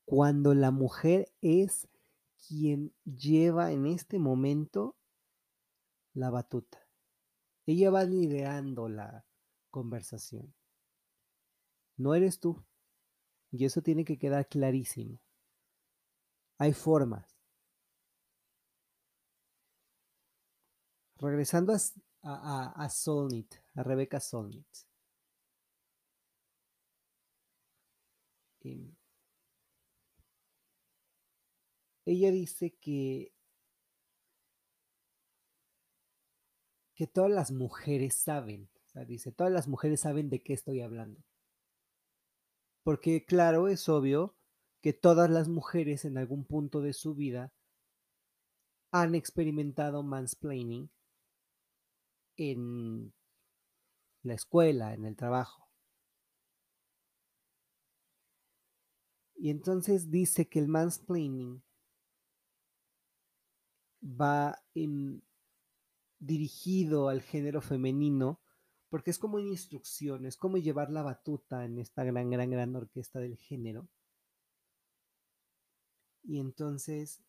cuando 0.05 0.53
la 0.53 0.71
mujer 0.71 1.29
es 1.41 1.89
quien 2.47 2.93
lleva 3.03 3.73
en 3.73 3.87
este 3.87 4.19
momento 4.19 4.95
la 6.13 6.29
batuta. 6.29 6.87
Ella 7.65 7.91
va 7.91 8.05
liderando 8.05 8.87
la 8.87 9.25
conversación. 9.69 10.53
No 11.97 12.15
eres 12.15 12.39
tú. 12.39 12.63
Y 13.51 13.65
eso 13.65 13.81
tiene 13.81 14.05
que 14.05 14.17
quedar 14.17 14.47
clarísimo. 14.47 15.19
Hay 16.57 16.73
formas. 16.73 17.25
Regresando 21.17 21.73
a, 22.23 22.89
Solnit, 22.89 23.55
a 23.75 23.83
Rebeca 23.83 24.19
Solnit. 24.19 24.67
Em, 28.61 28.93
ella 32.05 32.31
dice 32.31 32.71
que, 32.81 33.33
que 36.95 37.07
todas 37.07 37.31
las 37.31 37.51
mujeres 37.51 38.15
saben, 38.15 38.69
dice, 39.07 39.31
todas 39.31 39.51
las 39.53 39.67
mujeres 39.67 40.01
saben 40.01 40.29
de 40.29 40.41
qué 40.41 40.53
estoy 40.53 40.81
hablando. 40.81 41.21
Porque 42.89 43.23
claro, 43.23 43.67
es 43.67 43.87
obvio, 43.87 44.35
que 44.81 44.93
todas 44.93 45.29
las 45.29 45.47
mujeres 45.47 46.05
en 46.05 46.17
algún 46.17 46.43
punto 46.43 46.81
de 46.81 46.93
su 46.93 47.13
vida 47.13 47.53
han 48.91 49.13
experimentado 49.13 50.01
mansplaining 50.01 50.89
en 52.35 53.13
la 54.23 54.33
escuela, 54.33 54.95
en 54.95 55.05
el 55.05 55.15
trabajo. 55.15 55.69
Y 59.35 59.51
entonces 59.51 60.09
dice 60.09 60.49
que 60.49 60.57
el 60.57 60.67
mansplaining 60.67 61.61
va 64.03 64.63
dirigido 66.17 67.09
al 67.09 67.21
género 67.21 67.61
femenino 67.61 68.41
porque 68.89 69.11
es 69.11 69.19
como 69.19 69.37
una 69.37 69.47
instrucción, 69.47 70.25
es 70.25 70.35
como 70.37 70.57
llevar 70.57 70.89
la 70.89 71.03
batuta 71.03 71.65
en 71.65 71.77
esta 71.79 72.03
gran, 72.03 72.29
gran, 72.29 72.49
gran 72.49 72.75
orquesta 72.75 73.19
del 73.19 73.37
género. 73.37 73.87
Y 76.23 76.39
entonces 76.39 77.21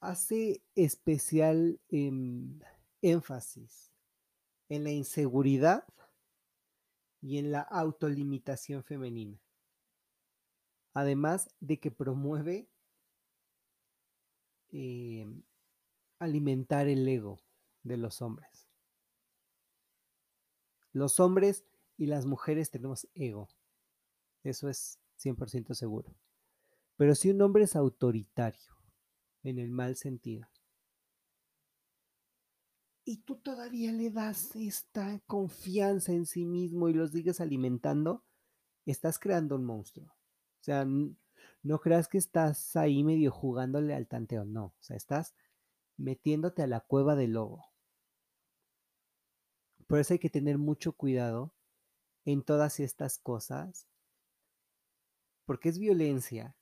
hace 0.00 0.62
especial 0.74 1.80
em, 1.88 2.58
énfasis 3.02 3.92
en 4.68 4.84
la 4.84 4.90
inseguridad 4.90 5.84
y 7.20 7.38
en 7.38 7.52
la 7.52 7.60
autolimitación 7.60 8.82
femenina. 8.82 9.38
Además 10.94 11.48
de 11.60 11.78
que 11.78 11.90
promueve 11.90 12.68
em, 14.70 15.42
alimentar 16.18 16.88
el 16.88 17.06
ego 17.08 17.40
de 17.82 17.96
los 17.96 18.22
hombres. 18.22 18.61
Los 20.92 21.20
hombres 21.20 21.64
y 21.96 22.06
las 22.06 22.26
mujeres 22.26 22.70
tenemos 22.70 23.08
ego. 23.14 23.48
Eso 24.42 24.68
es 24.68 24.98
100% 25.18 25.74
seguro. 25.74 26.14
Pero 26.96 27.14
si 27.14 27.30
un 27.30 27.40
hombre 27.42 27.64
es 27.64 27.76
autoritario, 27.76 28.72
en 29.42 29.58
el 29.58 29.70
mal 29.70 29.96
sentido, 29.96 30.46
y 33.04 33.18
tú 33.18 33.36
todavía 33.36 33.92
le 33.92 34.10
das 34.10 34.54
esta 34.54 35.18
confianza 35.26 36.12
en 36.12 36.26
sí 36.26 36.44
mismo 36.44 36.88
y 36.88 36.94
los 36.94 37.10
sigues 37.10 37.40
alimentando, 37.40 38.24
estás 38.86 39.18
creando 39.18 39.56
un 39.56 39.64
monstruo. 39.64 40.06
O 40.06 40.64
sea, 40.64 40.86
no 41.62 41.80
creas 41.80 42.06
que 42.06 42.18
estás 42.18 42.76
ahí 42.76 43.02
medio 43.02 43.32
jugándole 43.32 43.94
al 43.94 44.06
tanteo, 44.06 44.44
no. 44.44 44.66
O 44.66 44.76
sea, 44.78 44.96
estás 44.96 45.34
metiéndote 45.96 46.62
a 46.62 46.68
la 46.68 46.80
cueva 46.80 47.16
del 47.16 47.32
lobo. 47.32 47.71
Por 49.86 49.98
eso 49.98 50.14
hay 50.14 50.18
que 50.18 50.30
tener 50.30 50.58
mucho 50.58 50.92
cuidado 50.92 51.52
en 52.24 52.42
todas 52.42 52.80
estas 52.80 53.18
cosas, 53.18 53.86
porque 55.44 55.68
es 55.68 55.78
violencia. 55.78 56.56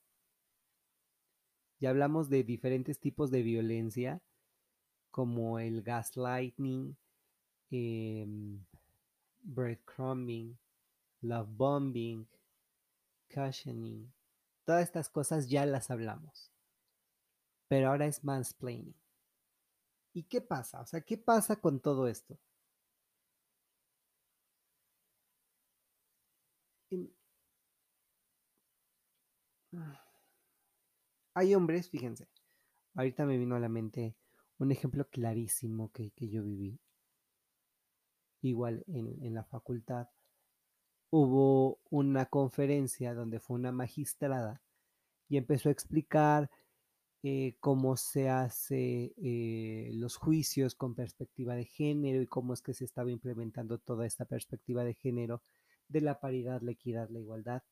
Ya 1.79 1.91
hablamos 1.91 2.29
de 2.29 2.45
diferentes 2.45 2.99
tipos 2.99 3.31
de 3.31 3.43
violencia, 3.43 4.23
como 5.11 5.59
el 5.59 5.83
gaslighting, 5.83 6.97
eh, 7.71 8.27
breadcrumbing, 9.43 10.59
love 11.23 11.49
bombing, 11.57 12.27
cushioning. 13.33 14.13
Todas 14.65 14.85
estas 14.85 15.09
cosas 15.09 15.49
ya 15.49 15.67
las 15.67 15.91
hablamos. 15.91 16.51
Pero 17.69 17.89
ahora 17.89 18.07
es 18.07 18.25
mansplaining. 18.25 18.95
¿Y 20.13 20.25
qué 20.25 20.41
pasa? 20.41 20.81
O 20.81 20.87
sea, 20.87 21.01
¿qué 21.01 21.17
pasa 21.17 21.57
con 21.57 21.81
todo 21.81 22.09
esto? 22.09 22.39
Hay 31.35 31.55
hombres, 31.55 31.89
fíjense, 31.91 32.29
ahorita 32.95 33.25
me 33.25 33.39
vino 33.39 33.55
a 33.57 33.61
la 33.61 33.69
mente 33.69 34.17
un 34.59 34.73
ejemplo 34.73 35.09
clarísimo 35.09 35.91
que, 35.93 36.13
yo 36.29 36.43
viví. 36.43 36.79
Igual 38.43 38.85
en, 38.89 39.35
la 39.35 39.45
facultad 39.45 40.09
hubo 41.11 41.81
una 41.91 42.27
conferencia 42.27 43.15
donde 43.15 43.41
fue 43.41 43.57
una 43.57 43.73
magistrada 43.73 44.63
y 45.29 45.37
empezó 45.37 45.69
a 45.69 45.73
explicar 45.73 46.51
eh, 47.23 47.57
cómo 47.61 47.97
se 47.97 48.29
hace 48.29 49.13
eh, 49.17 49.91
los 49.95 50.17
juicios 50.17 50.75
con 50.75 50.95
perspectiva 50.95 51.55
de 51.55 51.67
género 51.67 52.23
y 52.23 52.27
cómo 52.27 52.55
es 52.55 52.63
que 52.63 52.75
se 52.75 52.85
estaba 52.85 53.11
implementando 53.11 53.79
toda 53.79 54.07
esta 54.07 54.25
perspectiva 54.25 54.85
de 54.85 54.95
género 54.95 55.43
de 55.91 56.01
la 56.01 56.21
paridad, 56.21 56.63
la 56.63 56.71
equidad, 56.71 57.11
la 57.11 57.19
igualdad 57.19 57.63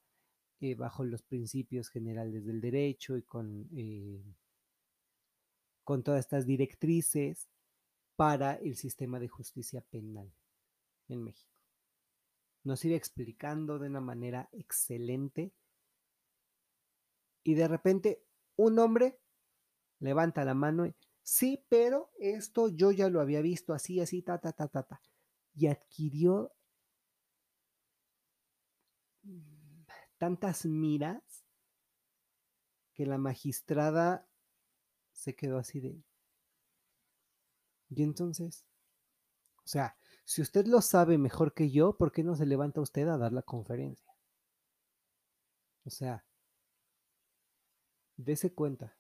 eh, 0.61 0.74
bajo 0.74 1.04
los 1.04 1.22
principios 1.22 1.88
generales 1.88 2.44
del 2.44 2.61
derecho 2.61 3.16
y 3.16 3.22
con, 3.22 3.68
eh, 3.76 4.22
con 5.85 6.02
todas 6.02 6.20
estas 6.20 6.46
directrices 6.46 7.48
para 8.16 8.54
el 8.54 8.74
sistema 8.74 9.20
de 9.20 9.28
justicia 9.28 9.81
penal 9.81 10.33
en 11.09 11.22
México. 11.22 11.54
Nos 12.64 12.85
iba 12.85 12.96
explicando 12.96 13.78
de 13.78 13.87
una 13.87 14.00
manera 14.00 14.48
excelente 14.50 15.52
y 17.44 17.54
de 17.54 17.68
repente 17.68 18.24
un 18.57 18.81
hombre 18.81 19.20
levanta 20.00 20.44
la 20.44 20.54
mano 20.54 20.87
y, 20.87 20.94
sí, 21.22 21.64
pero 21.68 22.11
esto 22.18 22.68
yo 22.68 22.90
ya 22.90 23.09
lo 23.09 23.20
había 23.20 23.42
visto 23.42 23.72
así, 23.74 24.00
así, 24.00 24.22
ta, 24.22 24.38
ta, 24.38 24.52
ta, 24.52 24.66
ta, 24.66 24.83
ta. 24.83 25.00
Y 25.54 25.68
adquirió 25.68 26.52
tantas 30.18 30.66
miras 30.66 31.44
que 32.92 33.06
la 33.06 33.18
magistrada 33.18 34.28
se 35.12 35.34
quedó 35.34 35.58
así 35.58 35.80
de... 35.80 36.02
Y 37.90 38.02
entonces, 38.02 38.66
o 39.64 39.68
sea, 39.68 39.96
si 40.24 40.42
usted 40.42 40.66
lo 40.66 40.82
sabe 40.82 41.16
mejor 41.16 41.54
que 41.54 41.70
yo, 41.70 41.96
¿por 41.96 42.12
qué 42.12 42.22
no 42.22 42.36
se 42.36 42.44
levanta 42.44 42.80
usted 42.80 43.08
a 43.08 43.16
dar 43.16 43.32
la 43.32 43.42
conferencia? 43.42 44.14
O 45.84 45.90
sea, 45.90 46.24
dése 48.16 48.52
cuenta. 48.52 48.94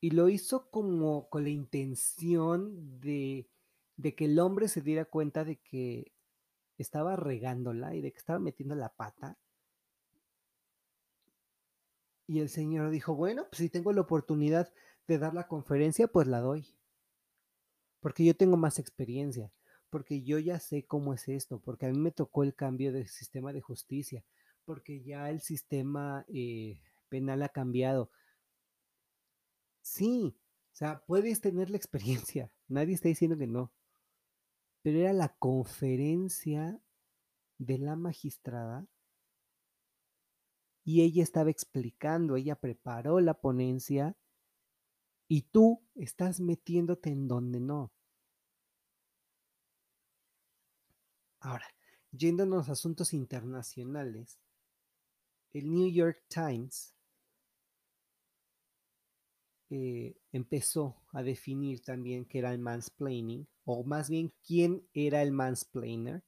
Y 0.00 0.10
lo 0.10 0.28
hizo 0.30 0.70
como 0.70 1.28
con 1.28 1.42
la 1.44 1.50
intención 1.50 3.00
de, 3.00 3.50
de 3.96 4.14
que 4.14 4.26
el 4.26 4.38
hombre 4.38 4.68
se 4.68 4.80
diera 4.80 5.04
cuenta 5.04 5.44
de 5.44 5.56
que 5.56 6.15
estaba 6.82 7.16
regándola 7.16 7.94
y 7.94 8.00
de 8.00 8.12
que 8.12 8.18
estaba 8.18 8.38
metiendo 8.38 8.74
la 8.74 8.90
pata. 8.90 9.38
Y 12.26 12.40
el 12.40 12.48
señor 12.48 12.90
dijo, 12.90 13.14
bueno, 13.14 13.46
pues 13.48 13.58
si 13.58 13.68
tengo 13.68 13.92
la 13.92 14.00
oportunidad 14.00 14.72
de 15.06 15.18
dar 15.18 15.34
la 15.34 15.46
conferencia, 15.46 16.08
pues 16.08 16.26
la 16.26 16.40
doy. 16.40 16.66
Porque 18.00 18.24
yo 18.24 18.36
tengo 18.36 18.56
más 18.56 18.78
experiencia, 18.78 19.52
porque 19.90 20.22
yo 20.22 20.38
ya 20.38 20.58
sé 20.58 20.84
cómo 20.84 21.14
es 21.14 21.28
esto, 21.28 21.60
porque 21.60 21.86
a 21.86 21.90
mí 21.90 21.98
me 21.98 22.10
tocó 22.10 22.42
el 22.42 22.54
cambio 22.54 22.92
del 22.92 23.06
sistema 23.06 23.52
de 23.52 23.60
justicia, 23.60 24.24
porque 24.64 25.02
ya 25.02 25.30
el 25.30 25.40
sistema 25.40 26.24
eh, 26.28 26.80
penal 27.08 27.42
ha 27.42 27.48
cambiado. 27.48 28.10
Sí, 29.82 30.36
o 30.72 30.76
sea, 30.76 31.02
puedes 31.06 31.40
tener 31.40 31.70
la 31.70 31.76
experiencia, 31.76 32.50
nadie 32.68 32.94
está 32.94 33.08
diciendo 33.08 33.38
que 33.38 33.46
no, 33.46 33.72
pero 34.86 35.00
era 35.00 35.12
la 35.12 35.34
conferencia 35.36 36.80
de 37.58 37.78
la 37.78 37.96
magistrada 37.96 38.86
y 40.84 41.02
ella 41.02 41.24
estaba 41.24 41.50
explicando, 41.50 42.36
ella 42.36 42.54
preparó 42.54 43.18
la 43.18 43.34
ponencia 43.34 44.16
y 45.26 45.42
tú 45.42 45.82
estás 45.96 46.38
metiéndote 46.38 47.10
en 47.10 47.26
donde 47.26 47.58
no. 47.58 47.90
Ahora, 51.40 51.66
yéndonos 52.12 52.68
a 52.68 52.72
asuntos 52.74 53.12
internacionales, 53.12 54.38
el 55.52 55.68
New 55.68 55.90
York 55.90 56.22
Times 56.28 56.94
eh, 59.68 60.16
empezó 60.30 61.02
a 61.10 61.24
definir 61.24 61.82
también 61.82 62.24
qué 62.24 62.38
era 62.38 62.52
el 62.52 62.60
mansplaining, 62.60 63.48
o 63.66 63.84
más 63.84 64.08
bien 64.08 64.32
quién 64.46 64.88
era 64.94 65.22
el 65.22 65.32
mansplainer. 65.32 66.24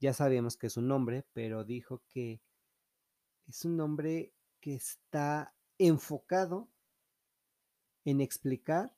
Ya 0.00 0.14
sabemos 0.14 0.56
que 0.56 0.68
es 0.68 0.76
un 0.76 0.88
nombre, 0.88 1.26
pero 1.32 1.64
dijo 1.64 2.02
que 2.08 2.40
es 3.46 3.64
un 3.64 3.76
nombre 3.76 4.32
que 4.60 4.74
está 4.74 5.54
enfocado 5.78 6.70
en 8.04 8.20
explicar 8.20 8.96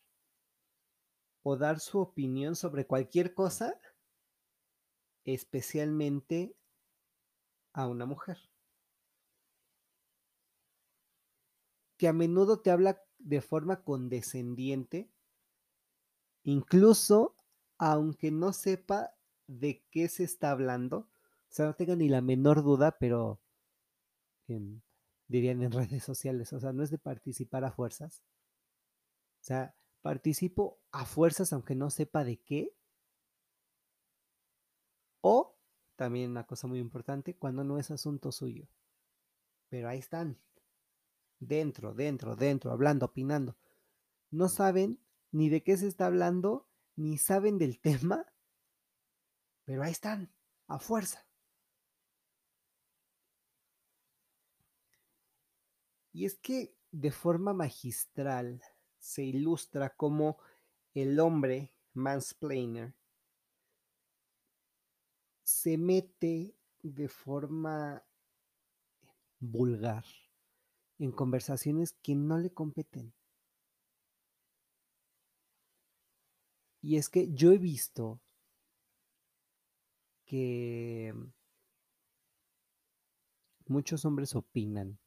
o 1.42 1.56
dar 1.56 1.80
su 1.80 1.98
opinión 1.98 2.54
sobre 2.54 2.86
cualquier 2.86 3.32
cosa, 3.34 3.80
especialmente 5.24 6.54
a 7.72 7.88
una 7.88 8.04
mujer. 8.04 8.38
que 11.98 12.06
a 12.06 12.12
menudo 12.12 12.60
te 12.60 12.70
habla 12.70 13.02
de 13.18 13.40
forma 13.40 13.82
condescendiente, 13.82 15.10
incluso 16.44 17.34
aunque 17.78 18.30
no 18.30 18.52
sepa 18.52 19.14
de 19.46 19.84
qué 19.90 20.08
se 20.08 20.24
está 20.24 20.50
hablando, 20.50 21.08
O 21.50 21.50
sea, 21.50 21.66
no 21.66 21.74
tengo 21.74 21.96
ni 21.96 22.08
la 22.08 22.20
menor 22.20 22.62
duda, 22.62 22.98
pero 22.98 23.40
dirían 25.28 25.62
en 25.62 25.72
redes 25.72 26.04
sociales, 26.04 26.52
o 26.52 26.60
sea, 26.60 26.72
no 26.72 26.82
es 26.82 26.90
de 26.90 26.98
participar 26.98 27.64
a 27.64 27.72
fuerzas. 27.72 28.22
O 29.40 29.44
sea, 29.44 29.74
participo 30.02 30.78
a 30.90 31.04
fuerzas 31.04 31.52
aunque 31.52 31.74
no 31.74 31.90
sepa 31.90 32.24
de 32.24 32.38
qué. 32.38 32.74
O, 35.20 35.56
también 35.96 36.30
una 36.30 36.44
cosa 36.44 36.66
muy 36.66 36.78
importante, 36.78 37.36
cuando 37.36 37.64
no 37.64 37.78
es 37.78 37.90
asunto 37.90 38.32
suyo. 38.32 38.68
Pero 39.68 39.88
ahí 39.88 39.98
están, 39.98 40.38
dentro, 41.40 41.94
dentro, 41.94 42.36
dentro, 42.36 42.72
hablando, 42.72 43.06
opinando. 43.06 43.56
No 44.30 44.48
saben 44.48 44.98
ni 45.30 45.48
de 45.48 45.62
qué 45.62 45.76
se 45.76 45.86
está 45.86 46.06
hablando, 46.06 46.68
ni 46.96 47.18
saben 47.18 47.58
del 47.58 47.80
tema, 47.80 48.26
pero 49.64 49.82
ahí 49.82 49.92
están, 49.92 50.32
a 50.66 50.78
fuerza. 50.78 51.26
Y 56.12 56.24
es 56.24 56.38
que 56.38 56.74
de 56.90 57.10
forma 57.10 57.52
magistral 57.52 58.62
se 58.98 59.22
ilustra 59.22 59.94
cómo 59.94 60.38
el 60.94 61.20
hombre 61.20 61.74
mansplainer 61.92 62.94
se 65.44 65.78
mete 65.78 66.54
de 66.82 67.08
forma 67.08 68.04
vulgar 69.38 70.04
en 70.98 71.12
conversaciones 71.12 71.92
que 71.92 72.14
no 72.14 72.38
le 72.38 72.52
competen. 72.52 73.14
Y 76.80 76.96
es 76.96 77.08
que 77.08 77.32
yo 77.32 77.52
he 77.52 77.58
visto 77.58 78.20
que 80.24 81.12
muchos 83.66 84.04
hombres 84.04 84.34
opinan 84.34 84.98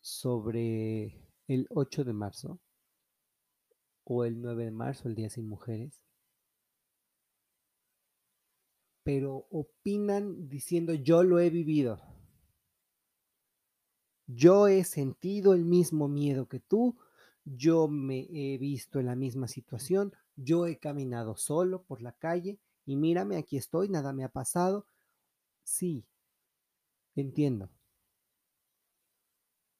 sobre 0.00 1.16
el 1.48 1.66
8 1.70 2.04
de 2.04 2.12
marzo 2.12 2.60
o 4.04 4.24
el 4.24 4.40
9 4.40 4.64
de 4.64 4.70
marzo, 4.70 5.08
el 5.08 5.14
Día 5.14 5.30
Sin 5.30 5.48
Mujeres, 5.48 6.02
pero 9.02 9.46
opinan 9.50 10.48
diciendo 10.48 10.94
yo 10.94 11.22
lo 11.22 11.40
he 11.40 11.50
vivido. 11.50 12.00
Yo 14.26 14.68
he 14.68 14.84
sentido 14.84 15.52
el 15.52 15.64
mismo 15.64 16.08
miedo 16.08 16.48
que 16.48 16.60
tú, 16.60 16.96
yo 17.44 17.88
me 17.88 18.28
he 18.30 18.58
visto 18.58 19.00
en 19.00 19.06
la 19.06 19.16
misma 19.16 19.48
situación, 19.48 20.12
yo 20.36 20.66
he 20.66 20.78
caminado 20.78 21.36
solo 21.36 21.82
por 21.82 22.02
la 22.02 22.12
calle 22.12 22.58
y 22.84 22.96
mírame, 22.96 23.36
aquí 23.36 23.56
estoy, 23.56 23.88
nada 23.88 24.12
me 24.12 24.24
ha 24.24 24.28
pasado. 24.28 24.86
Sí, 25.62 26.04
entiendo. 27.14 27.70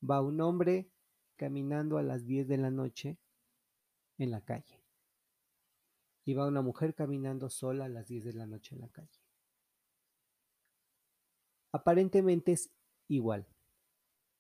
Va 0.09 0.21
un 0.21 0.41
hombre 0.41 0.91
caminando 1.37 1.99
a 1.99 2.03
las 2.03 2.25
10 2.25 2.49
de 2.49 2.59
la 2.59 2.71
noche 2.71 3.19
en 4.19 4.31
la 4.31 4.41
calle. 4.41 4.81
Y 6.25 6.35
va 6.35 6.47
una 6.47 6.63
mujer 6.63 6.95
caminando 6.95 7.51
sola 7.51 7.87
a 7.87 7.89
las 7.89 8.07
10 8.07 8.25
de 8.25 8.33
la 8.33 8.47
noche 8.47 8.75
en 8.75 8.81
la 8.81 8.89
calle. 8.89 9.21
Aparentemente 11.73 12.53
es 12.53 12.71
igual, 13.09 13.47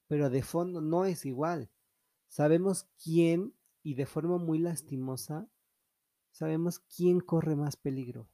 pero 0.06 0.30
de 0.30 0.42
fondo 0.42 0.80
no 0.80 1.06
es 1.06 1.24
igual. 1.24 1.71
Sabemos 2.32 2.84
quién, 2.96 3.54
y 3.82 3.92
de 3.92 4.06
forma 4.06 4.38
muy 4.38 4.58
lastimosa, 4.58 5.50
sabemos 6.30 6.78
quién 6.78 7.20
corre 7.20 7.56
más 7.56 7.76
peligro, 7.76 8.26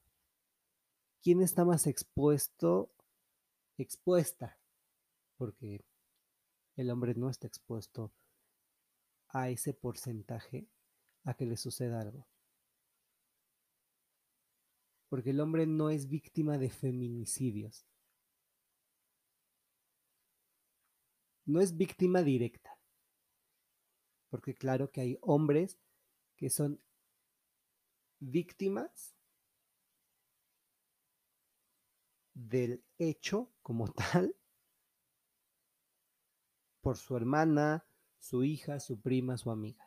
quién 1.21 1.43
está 1.43 1.65
más 1.65 1.89
expuesto, 1.89 2.93
expuesta, 3.77 4.57
porque 5.37 5.85
el 6.77 6.91
hombre 6.93 7.15
no 7.17 7.29
está 7.29 7.49
expuesto 7.49 8.13
a 9.31 9.49
ese 9.51 9.75
porcentaje 9.75 10.69
a 11.25 11.35
que 11.35 11.47
le 11.47 11.57
suceda 11.57 12.01
algo. 12.01 12.25
Porque 15.09 15.31
el 15.31 15.41
hombre 15.41 15.67
no 15.67 15.91
es 15.91 16.09
víctima 16.09 16.57
de 16.57 16.71
feminicidios. 16.71 17.85
No 21.47 21.61
es 21.61 21.77
víctima 21.77 22.23
directa. 22.23 22.68
Porque 24.29 24.55
claro 24.55 24.91
que 24.91 25.01
hay 25.01 25.19
hombres 25.23 25.79
que 26.37 26.51
son 26.51 26.81
víctimas 28.21 29.15
del 32.35 32.85
hecho 32.99 33.51
como 33.63 33.89
tal 33.93 34.35
por 36.81 36.97
su 36.97 37.17
hermana, 37.17 37.85
su 38.19 38.45
hija, 38.45 38.81
su 38.81 39.01
prima, 39.01 39.37
su 39.37 39.51
amiga. 39.51 39.85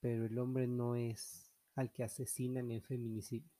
Pero 0.00 0.24
el 0.24 0.38
hombre 0.38 0.66
no 0.66 0.94
es 0.94 1.52
al 1.74 1.92
que 1.92 2.04
asesina 2.04 2.60
en 2.60 2.80
feminicidio. 2.82 3.59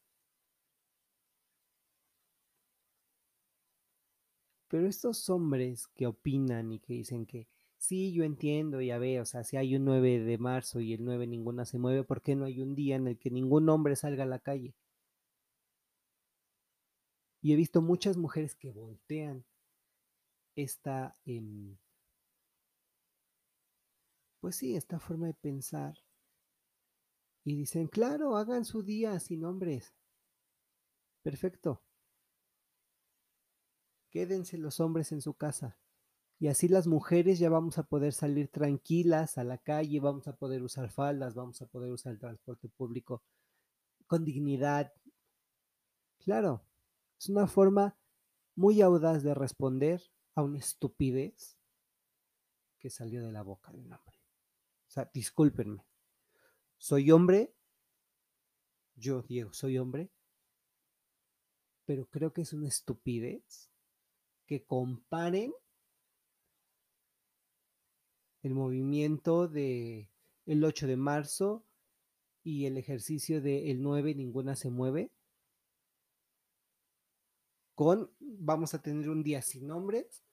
Pero 4.71 4.87
estos 4.89 5.29
hombres 5.29 5.87
que 5.89 6.07
opinan 6.07 6.73
y 6.73 6.79
que 6.79 6.95
dicen 6.95 7.27
que 7.27 7.47
sí, 7.77 8.13
yo 8.15 8.25
entiendo, 8.25 8.81
ya 8.81 8.97
veo, 8.99 9.23
o 9.23 9.27
sea, 9.27 9.45
si 9.45 9.59
hay 9.59 9.77
un 9.77 9.85
9 9.85 10.19
de 10.21 10.39
marzo 10.39 10.81
y 10.81 10.95
el 10.95 11.05
9 11.05 11.27
ninguna 11.27 11.67
se 11.67 11.79
mueve, 11.79 12.05
¿por 12.05 12.23
qué 12.23 12.37
no 12.37 12.47
hay 12.47 12.63
un 12.63 12.75
día 12.75 12.97
en 12.97 13.07
el 13.07 13.19
que 13.19 13.31
ningún 13.31 13.69
hombre 13.69 13.97
salga 13.97 14.23
a 14.25 14.27
la 14.27 14.39
calle? 14.39 14.75
Y 17.43 17.53
he 17.53 17.57
visto 17.57 17.83
muchas 17.83 18.17
mujeres 18.17 18.55
que 18.55 18.73
voltean 18.73 19.45
esta, 20.55 21.17
em, 21.27 21.77
pues 24.39 24.57
sí, 24.57 24.77
esta 24.77 24.99
forma 24.99 25.29
de 25.29 25.35
pensar. 25.35 25.95
Y 27.45 27.55
dicen, 27.55 27.87
claro, 27.87 28.35
hagan 28.35 28.65
su 28.65 28.83
día 28.83 29.21
sin 29.21 29.45
hombres. 29.45 29.93
Perfecto. 31.23 31.83
Quédense 34.11 34.59
los 34.59 34.81
hombres 34.81 35.13
en 35.13 35.23
su 35.23 35.35
casa. 35.35 35.79
Y 36.39 36.49
así 36.49 36.69
las 36.69 36.87
mujeres 36.87 37.39
ya 37.39 37.51
vamos 37.51 37.79
a 37.79 37.83
poder 37.83 38.13
salir 38.13 38.49
tranquilas 38.49 39.39
a 39.39 39.45
la 39.45 39.59
calle, 39.59 40.01
vamos 40.01 40.27
a 40.27 40.37
poder 40.37 40.63
usar 40.63 40.91
faldas, 40.91 41.35
vamos 41.35 41.61
a 41.61 41.67
poder 41.67 41.93
usar 41.93 42.13
el 42.13 42.19
transporte 42.19 42.69
público 42.69 43.23
con 44.07 44.25
dignidad. 44.25 44.93
Claro, 46.19 46.65
es 47.19 47.29
una 47.29 47.47
forma 47.47 47.97
muy 48.55 48.81
audaz 48.81 49.23
de 49.23 49.35
responder 49.35 50.03
a 50.35 50.43
una 50.43 50.59
estupidez 50.59 51.59
que 52.79 52.91
salió 52.91 53.23
de 53.23 53.33
la 53.33 53.43
boca 53.43 53.71
de 53.71 53.81
un 53.81 53.93
hombre. 53.93 54.17
O 54.89 54.91
sea, 54.91 55.11
discúlpenme. 55.13 55.87
Soy 56.79 57.11
hombre, 57.11 57.55
yo, 58.97 59.23
Diego, 59.23 59.53
soy 59.53 59.77
hombre, 59.79 60.11
pero 61.85 62.07
creo 62.07 62.33
que 62.33 62.43
es 62.43 62.53
una 62.53 62.69
estupidez 62.69 63.70
que 64.51 64.65
comparen 64.65 65.55
el 68.43 68.53
movimiento 68.53 69.47
de 69.47 70.11
el 70.45 70.65
8 70.65 70.89
de 70.89 70.97
marzo 70.97 71.65
y 72.43 72.67
el 72.67 72.77
ejercicio 72.77 73.41
del 73.41 73.69
el 73.69 73.81
9 73.81 74.17
ninguna 74.17 74.57
se 74.57 74.69
mueve 74.69 75.13
con 77.77 78.11
vamos 78.19 78.75
a 78.75 78.83
tener 78.83 79.09
un 79.09 79.23
día 79.23 79.41
sin 79.41 79.71
hombres 79.71 80.25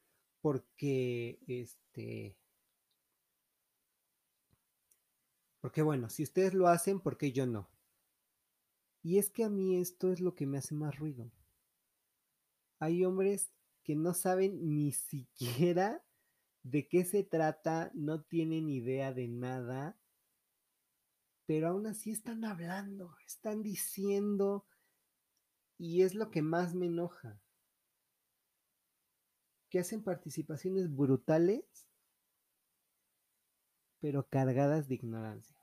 porque 0.41 1.37
este 1.45 2.35
porque 5.61 5.83
bueno, 5.83 6.09
si 6.09 6.23
ustedes 6.23 6.55
lo 6.55 6.69
hacen, 6.69 7.01
¿por 7.01 7.19
qué 7.19 7.31
yo 7.31 7.45
no? 7.45 7.69
Y 9.03 9.19
es 9.19 9.29
que 9.29 9.43
a 9.43 9.49
mí 9.49 9.77
esto 9.77 10.11
es 10.11 10.21
lo 10.21 10.33
que 10.33 10.47
me 10.47 10.57
hace 10.57 10.73
más 10.73 10.97
ruido. 10.97 11.31
Hay 12.79 13.05
hombres 13.05 13.51
que 13.87 13.95
no 13.95 14.13
saben 14.13 14.59
ni 14.75 14.91
siquiera 14.91 16.03
de 16.63 16.89
qué 16.89 17.05
se 17.05 17.23
trata, 17.23 17.89
no 17.93 18.21
tienen 18.21 18.67
idea 18.67 19.13
de 19.13 19.29
nada, 19.29 19.97
pero 21.45 21.69
aún 21.69 21.87
así 21.87 22.11
están 22.11 22.43
hablando, 22.43 23.15
están 23.25 23.63
diciendo 23.63 24.67
y 25.77 26.01
es 26.01 26.15
lo 26.15 26.29
que 26.31 26.41
más 26.41 26.75
me 26.75 26.87
enoja. 26.87 27.39
Que 29.69 29.79
hacen 29.79 30.03
participaciones 30.03 30.93
brutales, 30.93 31.63
pero 34.01 34.27
cargadas 34.27 34.89
de 34.89 34.95
ignorancia. 34.95 35.55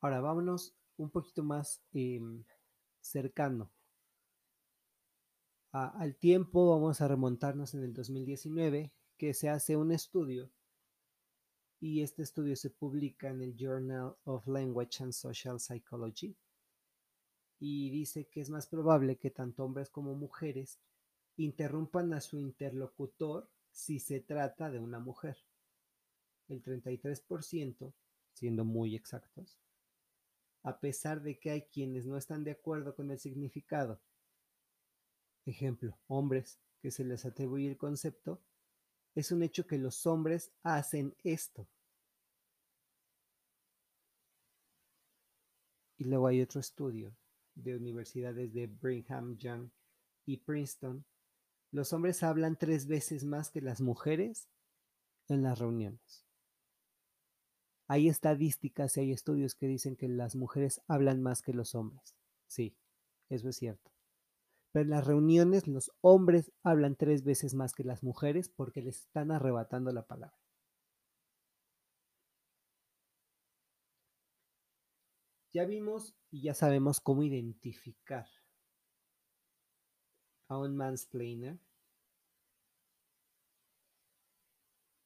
Ahora 0.00 0.20
vámonos 0.20 0.76
un 0.96 1.10
poquito 1.10 1.42
más 1.42 1.82
em, 1.92 2.44
cercano 3.00 3.70
al 5.72 6.16
tiempo. 6.16 6.70
Vamos 6.70 7.00
a 7.00 7.08
remontarnos 7.08 7.74
en 7.74 7.82
el 7.82 7.92
2019, 7.92 8.92
que 9.16 9.34
se 9.34 9.48
hace 9.48 9.76
un 9.76 9.92
estudio 9.92 10.50
y 11.80 12.02
este 12.02 12.22
estudio 12.22 12.56
se 12.56 12.70
publica 12.70 13.28
en 13.28 13.42
el 13.42 13.56
Journal 13.56 14.16
of 14.24 14.46
Language 14.46 15.02
and 15.02 15.12
Social 15.12 15.60
Psychology 15.60 16.36
y 17.58 17.90
dice 17.90 18.26
que 18.28 18.40
es 18.40 18.50
más 18.50 18.66
probable 18.66 19.18
que 19.18 19.30
tanto 19.30 19.64
hombres 19.64 19.90
como 19.90 20.14
mujeres 20.14 20.80
interrumpan 21.36 22.12
a 22.14 22.20
su 22.20 22.38
interlocutor 22.38 23.50
si 23.70 23.98
se 23.98 24.20
trata 24.20 24.70
de 24.70 24.78
una 24.78 24.98
mujer. 25.00 25.36
El 26.48 26.62
33%, 26.62 27.92
siendo 28.32 28.64
muy 28.64 28.94
exactos, 28.94 29.58
a 30.64 30.80
pesar 30.80 31.22
de 31.22 31.38
que 31.38 31.50
hay 31.50 31.62
quienes 31.62 32.06
no 32.06 32.16
están 32.16 32.42
de 32.42 32.50
acuerdo 32.50 32.96
con 32.96 33.10
el 33.10 33.18
significado. 33.18 34.00
Ejemplo, 35.44 35.98
hombres 36.08 36.58
que 36.80 36.90
se 36.90 37.04
les 37.04 37.24
atribuye 37.26 37.68
el 37.68 37.76
concepto, 37.76 38.42
es 39.14 39.30
un 39.30 39.42
hecho 39.42 39.66
que 39.66 39.78
los 39.78 40.06
hombres 40.06 40.52
hacen 40.62 41.14
esto. 41.22 41.68
Y 45.98 46.04
luego 46.04 46.26
hay 46.26 46.40
otro 46.40 46.60
estudio 46.60 47.14
de 47.54 47.76
universidades 47.76 48.52
de 48.52 48.66
Brigham 48.66 49.36
Young 49.36 49.68
y 50.26 50.38
Princeton. 50.38 51.04
Los 51.70 51.92
hombres 51.92 52.22
hablan 52.22 52.56
tres 52.56 52.86
veces 52.86 53.24
más 53.24 53.50
que 53.50 53.60
las 53.60 53.80
mujeres 53.80 54.48
en 55.28 55.42
las 55.42 55.58
reuniones. 55.58 56.23
Hay 57.88 58.08
estadísticas 58.08 58.96
y 58.96 59.00
hay 59.00 59.12
estudios 59.12 59.54
que 59.54 59.66
dicen 59.66 59.96
que 59.96 60.08
las 60.08 60.36
mujeres 60.36 60.82
hablan 60.86 61.22
más 61.22 61.40
que 61.42 61.54
los 61.54 61.74
hombres. 61.74 62.14
Sí, 62.46 62.76
eso 63.30 63.48
es 63.48 63.56
cierto. 63.56 63.90
Pero 64.72 64.84
en 64.84 64.90
las 64.90 65.06
reuniones 65.06 65.68
los 65.68 65.92
hombres 66.02 66.52
hablan 66.62 66.96
tres 66.96 67.24
veces 67.24 67.54
más 67.54 67.74
que 67.74 67.84
las 67.84 68.02
mujeres 68.04 68.50
porque 68.50 68.82
les 68.82 69.00
están 69.00 69.32
arrebatando 69.32 69.92
la 69.92 70.06
palabra. 70.06 70.38
Ya 75.54 75.64
vimos 75.64 76.14
y 76.30 76.42
ya 76.42 76.52
sabemos 76.52 77.00
cómo 77.00 77.22
identificar 77.22 78.26
a 80.48 80.56
un 80.58 80.74
mansplainer. 80.74 81.58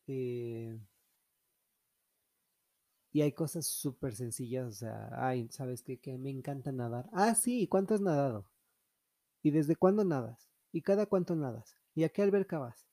Eh, 0.08 0.78
y 3.12 3.22
hay 3.22 3.32
cosas 3.32 3.66
súper 3.66 4.14
sencillas, 4.14 4.66
o 4.66 4.72
sea, 4.72 5.10
ay, 5.12 5.48
¿sabes 5.50 5.82
qué? 5.82 5.98
Que 5.98 6.18
me 6.18 6.30
encanta 6.30 6.72
nadar. 6.72 7.08
Ah, 7.12 7.34
sí, 7.34 7.66
¿cuánto 7.66 7.94
has 7.94 8.00
nadado? 8.00 8.50
¿Y 9.42 9.50
desde 9.50 9.76
cuándo 9.76 10.04
nadas? 10.04 10.50
¿Y 10.72 10.82
cada 10.82 11.06
cuánto 11.06 11.34
nadas? 11.34 11.76
¿Y 11.94 12.04
a 12.04 12.10
qué 12.10 12.22
alberca 12.22 12.58
vas? 12.58 12.86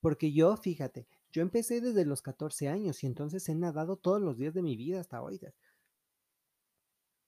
Porque 0.00 0.32
yo, 0.32 0.56
fíjate, 0.56 1.06
yo 1.30 1.42
empecé 1.42 1.80
desde 1.80 2.06
los 2.06 2.22
14 2.22 2.68
años 2.68 3.04
y 3.04 3.06
entonces 3.06 3.48
he 3.48 3.54
nadado 3.54 3.96
todos 3.96 4.22
los 4.22 4.38
días 4.38 4.54
de 4.54 4.62
mi 4.62 4.76
vida 4.76 5.00
hasta 5.00 5.22
hoy. 5.22 5.40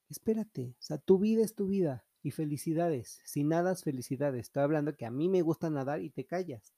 Espérate, 0.09 0.75
o 0.79 0.81
sea, 0.81 0.97
tu 0.97 1.19
vida 1.19 1.43
es 1.43 1.55
tu 1.55 1.67
vida 1.67 2.05
y 2.23 2.31
felicidades. 2.31 3.21
Si 3.25 3.43
nadas, 3.43 3.83
felicidades. 3.83 4.47
Estoy 4.47 4.63
hablando 4.63 4.95
que 4.95 5.05
a 5.05 5.11
mí 5.11 5.29
me 5.29 5.41
gusta 5.41 5.69
nadar 5.69 6.01
y 6.01 6.09
te 6.09 6.25
callas, 6.25 6.73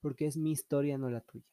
porque 0.00 0.26
es 0.26 0.36
mi 0.36 0.52
historia, 0.52 0.98
no 0.98 1.10
la 1.10 1.22
tuya. 1.22 1.46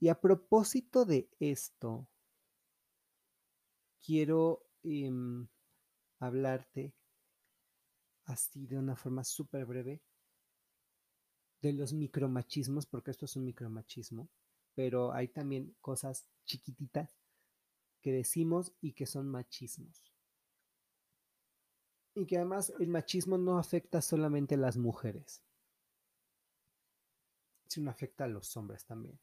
Y 0.00 0.08
a 0.08 0.18
propósito 0.18 1.04
de 1.04 1.28
esto, 1.38 2.08
quiero 4.02 4.66
em, 4.82 5.46
hablarte 6.18 6.94
así 8.24 8.66
de 8.66 8.78
una 8.78 8.96
forma 8.96 9.24
súper 9.24 9.66
breve 9.66 10.02
de 11.60 11.74
los 11.74 11.92
micromachismos, 11.92 12.86
porque 12.86 13.10
esto 13.10 13.26
es 13.26 13.36
un 13.36 13.44
micromachismo, 13.44 14.30
pero 14.74 15.12
hay 15.12 15.28
también 15.28 15.76
cosas 15.82 16.26
chiquititas 16.46 17.18
que 18.00 18.10
decimos 18.10 18.72
y 18.80 18.94
que 18.94 19.04
son 19.04 19.28
machismos. 19.28 20.10
Y 22.14 22.24
que 22.24 22.38
además 22.38 22.72
el 22.80 22.88
machismo 22.88 23.36
no 23.36 23.58
afecta 23.58 24.00
solamente 24.00 24.54
a 24.54 24.58
las 24.58 24.78
mujeres, 24.78 25.42
sino 27.68 27.90
afecta 27.90 28.24
a 28.24 28.28
los 28.28 28.56
hombres 28.56 28.86
también. 28.86 29.20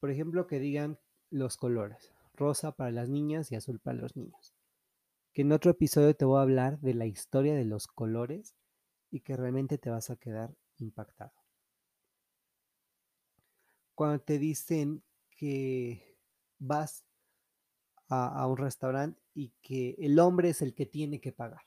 Por 0.00 0.10
ejemplo, 0.10 0.46
que 0.46 0.58
digan 0.58 0.98
los 1.30 1.56
colores, 1.56 2.12
rosa 2.34 2.72
para 2.72 2.90
las 2.90 3.08
niñas 3.08 3.50
y 3.50 3.56
azul 3.56 3.80
para 3.80 3.98
los 3.98 4.16
niños 4.16 4.56
que 5.36 5.42
en 5.42 5.52
otro 5.52 5.70
episodio 5.70 6.16
te 6.16 6.24
voy 6.24 6.38
a 6.38 6.42
hablar 6.44 6.80
de 6.80 6.94
la 6.94 7.04
historia 7.04 7.54
de 7.54 7.66
los 7.66 7.88
colores 7.88 8.56
y 9.10 9.20
que 9.20 9.36
realmente 9.36 9.76
te 9.76 9.90
vas 9.90 10.08
a 10.08 10.16
quedar 10.16 10.56
impactado. 10.78 11.34
Cuando 13.94 14.18
te 14.24 14.38
dicen 14.38 15.04
que 15.28 16.16
vas 16.58 17.04
a, 18.08 18.46
un 18.46 18.56
restaurante 18.56 19.20
y 19.34 19.52
que 19.60 19.94
el 19.98 20.18
hombre 20.20 20.48
es 20.48 20.62
el 20.62 20.74
que 20.74 20.86
tiene 20.86 21.20
que 21.20 21.32
pagar. 21.32 21.66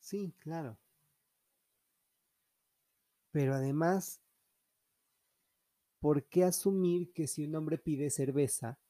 Sí, 0.00 0.34
claro. 0.38 0.78
Pero 3.30 3.52
además, 3.52 4.22
¿por 6.02 6.24
qué 6.24 6.42
asumir 6.42 7.12
que 7.12 7.28
si 7.28 7.44
un 7.44 7.54
hombre 7.54 7.78
pide 7.78 8.10
cerveza, 8.10 8.80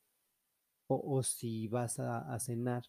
o, 0.86 1.22
si 1.22 1.68
vas 1.68 1.98
a, 2.00 2.38
cenar 2.40 2.84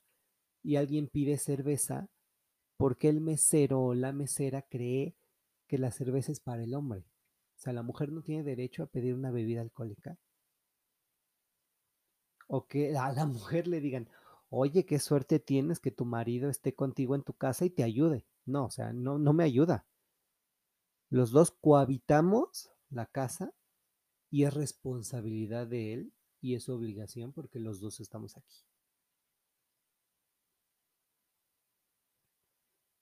y 0.64 0.78
alguien 0.78 1.10
pide 1.10 1.38
cerveza, 1.38 2.08
¿por 2.78 2.98
qué 2.98 3.10
el 3.10 3.20
mesero 3.20 3.82
o 3.82 3.94
la 3.94 4.14
mesera 4.14 4.62
cree 4.62 5.16
que 5.68 5.78
la 5.78 5.92
cerveza 5.92 6.32
es 6.32 6.40
para 6.40 6.64
el 6.64 6.74
hombre? 6.74 7.02
O 7.02 7.60
sea, 7.60 7.74
la 7.74 7.84
mujer 7.84 8.14
no 8.14 8.22
tiene 8.22 8.44
derecho 8.44 8.84
a 8.84 8.88
pedir 8.88 9.14
una 9.14 9.30
bebida 9.30 9.60
alcohólica. 9.62 10.18
O 12.48 12.66
que 12.66 12.98
a 12.98 13.12
la 13.12 13.26
mujer 13.26 13.68
le 13.68 13.82
digan, 13.82 14.10
oye, 14.50 14.86
qué 14.86 15.00
suerte 15.00 15.40
tienes 15.40 15.82
que 15.82 15.92
tu 15.92 16.06
marido 16.06 16.50
esté 16.50 16.74
contigo 16.74 17.16
en 17.16 17.24
tu 17.24 17.34
casa 17.34 17.66
y 17.66 17.70
te 17.70 17.84
ayude. 17.84 18.26
No, 18.46 18.66
o 18.66 18.70
sea, 18.70 18.94
no, 18.94 19.20
no 19.20 19.34
me 19.34 19.44
ayuda. 19.44 19.86
Los 21.10 21.32
dos 21.32 21.52
cohabitamos 21.52 22.72
la 22.90 23.06
casa 23.06 23.54
y 24.34 24.46
es 24.46 24.54
responsabilidad 24.56 25.68
de 25.68 25.94
él 25.94 26.14
y 26.42 26.56
es 26.56 26.68
obligación 26.68 27.34
porque 27.34 27.60
los 27.60 27.80
dos 27.80 28.00
estamos 28.00 28.36
aquí. 28.36 28.66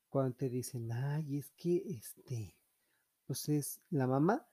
Cuando 0.09 0.35
te 0.35 0.49
dicen, 0.49 0.91
ay, 0.91 1.37
es 1.37 1.49
que 1.51 1.83
este, 1.87 2.57
pues 3.25 3.47
es 3.47 3.79
la 3.91 4.07
mamá 4.07 4.45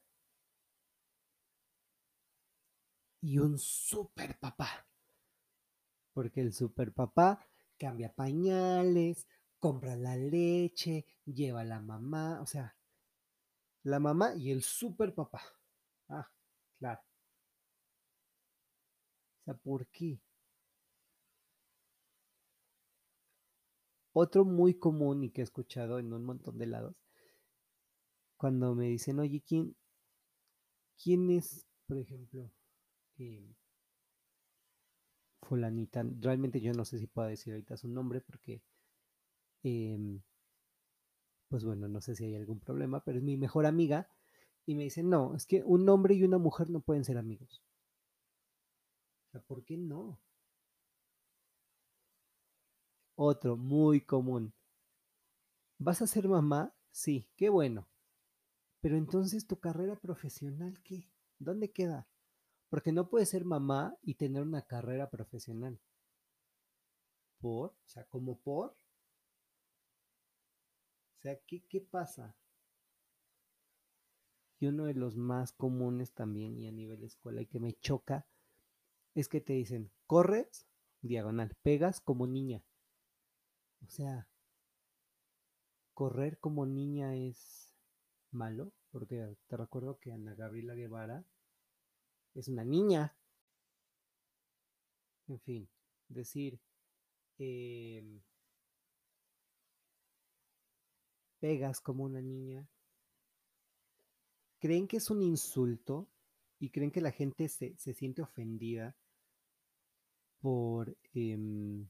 y 3.22 3.38
un 3.38 3.58
super 3.58 4.38
papá. 4.38 4.86
Porque 6.12 6.42
el 6.42 6.52
super 6.52 6.92
papá 6.92 7.44
cambia 7.76 8.14
pañales, 8.14 9.26
compra 9.58 9.96
la 9.96 10.14
leche, 10.14 11.06
lleva 11.24 11.62
a 11.62 11.64
la 11.64 11.80
mamá, 11.80 12.40
o 12.40 12.46
sea, 12.46 12.76
la 13.82 13.98
mamá 13.98 14.36
y 14.36 14.52
el 14.52 14.62
super 14.62 15.12
papá. 15.12 15.57
Claro. 16.78 17.00
¿por 19.64 19.86
qué? 19.88 20.20
Otro 24.12 24.44
muy 24.44 24.74
común 24.74 25.24
y 25.24 25.30
que 25.30 25.40
he 25.40 25.44
escuchado 25.44 25.98
en 25.98 26.12
un 26.12 26.22
montón 26.22 26.58
de 26.58 26.66
lados, 26.66 26.94
cuando 28.38 28.74
me 28.74 28.86
dicen, 28.86 29.18
oye, 29.20 29.42
¿quién, 29.46 29.76
quién 31.02 31.30
es, 31.30 31.66
por 31.86 31.98
ejemplo, 31.98 32.50
eh, 33.18 33.54
fulanita? 35.42 36.04
Realmente 36.20 36.60
yo 36.60 36.72
no 36.74 36.84
sé 36.84 36.98
si 37.00 37.08
puedo 37.08 37.26
decir 37.28 37.52
ahorita 37.52 37.76
su 37.76 37.88
nombre 37.88 38.20
porque, 38.20 38.62
em, 39.64 40.20
pues 41.48 41.62
bueno, 41.64 41.88
no 41.88 42.00
sé 42.00 42.14
si 42.14 42.24
hay 42.24 42.36
algún 42.36 42.58
problema, 42.60 43.04
pero 43.04 43.18
es 43.18 43.24
mi 43.24 43.36
mejor 43.36 43.66
amiga 43.66 44.08
y 44.68 44.74
me 44.74 44.82
dicen, 44.82 45.08
no, 45.08 45.34
es 45.34 45.46
que 45.46 45.62
un 45.64 45.88
hombre 45.88 46.12
y 46.14 46.24
una 46.24 46.36
mujer 46.36 46.68
no 46.68 46.80
pueden 46.80 47.02
ser 47.02 47.16
amigos. 47.16 47.62
¿por 49.46 49.64
qué 49.64 49.78
no? 49.78 50.20
Otro 53.14 53.56
muy 53.56 54.02
común. 54.02 54.52
¿Vas 55.78 56.02
a 56.02 56.06
ser 56.06 56.28
mamá? 56.28 56.74
Sí, 56.90 57.30
qué 57.34 57.48
bueno. 57.48 57.88
Pero 58.82 58.98
entonces 58.98 59.46
tu 59.46 59.58
carrera 59.58 59.96
profesional, 59.96 60.78
¿qué? 60.82 61.08
¿Dónde 61.38 61.72
queda? 61.72 62.06
Porque 62.68 62.92
no 62.92 63.08
puedes 63.08 63.30
ser 63.30 63.46
mamá 63.46 63.96
y 64.02 64.16
tener 64.16 64.42
una 64.42 64.66
carrera 64.66 65.08
profesional. 65.08 65.80
¿Por? 67.40 67.70
O 67.70 67.86
sea, 67.86 68.04
¿como 68.04 68.38
por? 68.38 68.72
O 71.16 71.20
sea, 71.22 71.40
¿qué, 71.46 71.64
qué 71.66 71.80
pasa? 71.80 72.36
Y 74.60 74.66
uno 74.66 74.84
de 74.84 74.94
los 74.94 75.16
más 75.16 75.52
comunes 75.52 76.12
también 76.12 76.58
y 76.58 76.66
a 76.66 76.72
nivel 76.72 77.04
escuela 77.04 77.40
y 77.40 77.46
que 77.46 77.60
me 77.60 77.74
choca 77.74 78.26
es 79.14 79.28
que 79.28 79.40
te 79.40 79.52
dicen, 79.52 79.90
corres, 80.06 80.66
diagonal, 81.00 81.56
pegas 81.62 82.00
como 82.00 82.26
niña. 82.26 82.62
O 83.84 83.88
sea, 83.88 84.28
correr 85.94 86.38
como 86.38 86.66
niña 86.66 87.16
es 87.16 87.74
malo, 88.30 88.72
porque 88.90 89.36
te 89.46 89.56
recuerdo 89.56 89.98
que 89.98 90.12
Ana 90.12 90.34
Gabriela 90.34 90.74
Guevara 90.74 91.24
es 92.34 92.48
una 92.48 92.64
niña. 92.64 93.16
En 95.28 95.40
fin, 95.40 95.68
decir, 96.08 96.60
em, 97.38 98.20
pegas 101.40 101.80
como 101.80 102.04
una 102.04 102.20
niña, 102.20 102.68
creen 104.58 104.88
que 104.88 104.98
es 104.98 105.10
un 105.10 105.22
insulto 105.22 106.08
y 106.58 106.70
creen 106.70 106.90
que 106.90 107.00
la 107.00 107.12
gente 107.12 107.48
se, 107.48 107.76
siente 107.76 108.22
ofendida 108.22 108.96
por... 110.40 110.96
Em, 111.14 111.88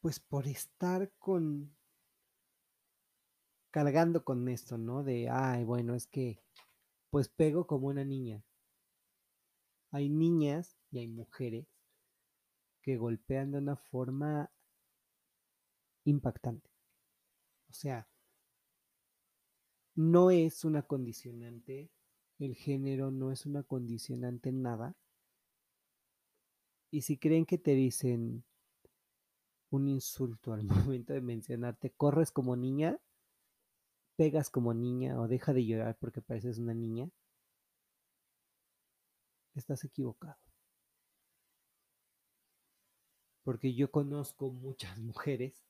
pues 0.00 0.20
por 0.20 0.46
estar 0.46 1.10
con 1.18 1.74
cargando 3.70 4.24
con 4.24 4.48
esto, 4.48 4.78
¿no? 4.78 5.02
De, 5.04 5.28
ay, 5.28 5.64
bueno, 5.64 5.94
es 5.94 6.06
que 6.06 6.40
pues 7.10 7.28
pego 7.28 7.66
como 7.66 7.88
una 7.88 8.04
niña. 8.04 8.42
Hay 9.90 10.08
niñas 10.08 10.76
y 10.90 10.98
hay 10.98 11.08
mujeres 11.08 11.66
que 12.82 12.96
golpean 12.96 13.52
de 13.52 13.58
una 13.58 13.76
forma 13.76 14.50
impactante. 16.04 16.77
Sea, 17.78 18.08
no 19.94 20.32
es 20.32 20.64
una 20.64 20.82
condicionante, 20.82 21.92
el 22.40 22.56
género 22.56 23.12
no 23.12 23.30
es 23.30 23.46
una 23.46 23.62
condicionante 23.62 24.50
nada. 24.50 24.96
Y 26.90 27.02
si 27.02 27.18
creen 27.18 27.46
que 27.46 27.56
te 27.56 27.76
dicen 27.76 28.42
un 29.70 29.86
insulto 29.86 30.54
al 30.54 30.64
momento 30.98 31.12
de 31.12 31.20
mencionarte, 31.20 31.92
corres 31.92 32.32
como 32.32 32.56
niña, 32.56 32.98
pegas 34.16 34.50
como 34.50 34.74
niña 34.74 35.20
o 35.20 35.28
deja 35.28 35.52
de 35.52 35.64
llorar 35.64 35.96
porque 36.00 36.20
pareces 36.20 36.58
una 36.58 36.74
niña, 36.74 37.08
estás 39.54 39.84
equivocado. 39.84 40.40
Porque 43.44 43.72
yo 43.72 43.88
conozco 43.92 44.50
muchas 44.50 44.98
mujeres 44.98 45.67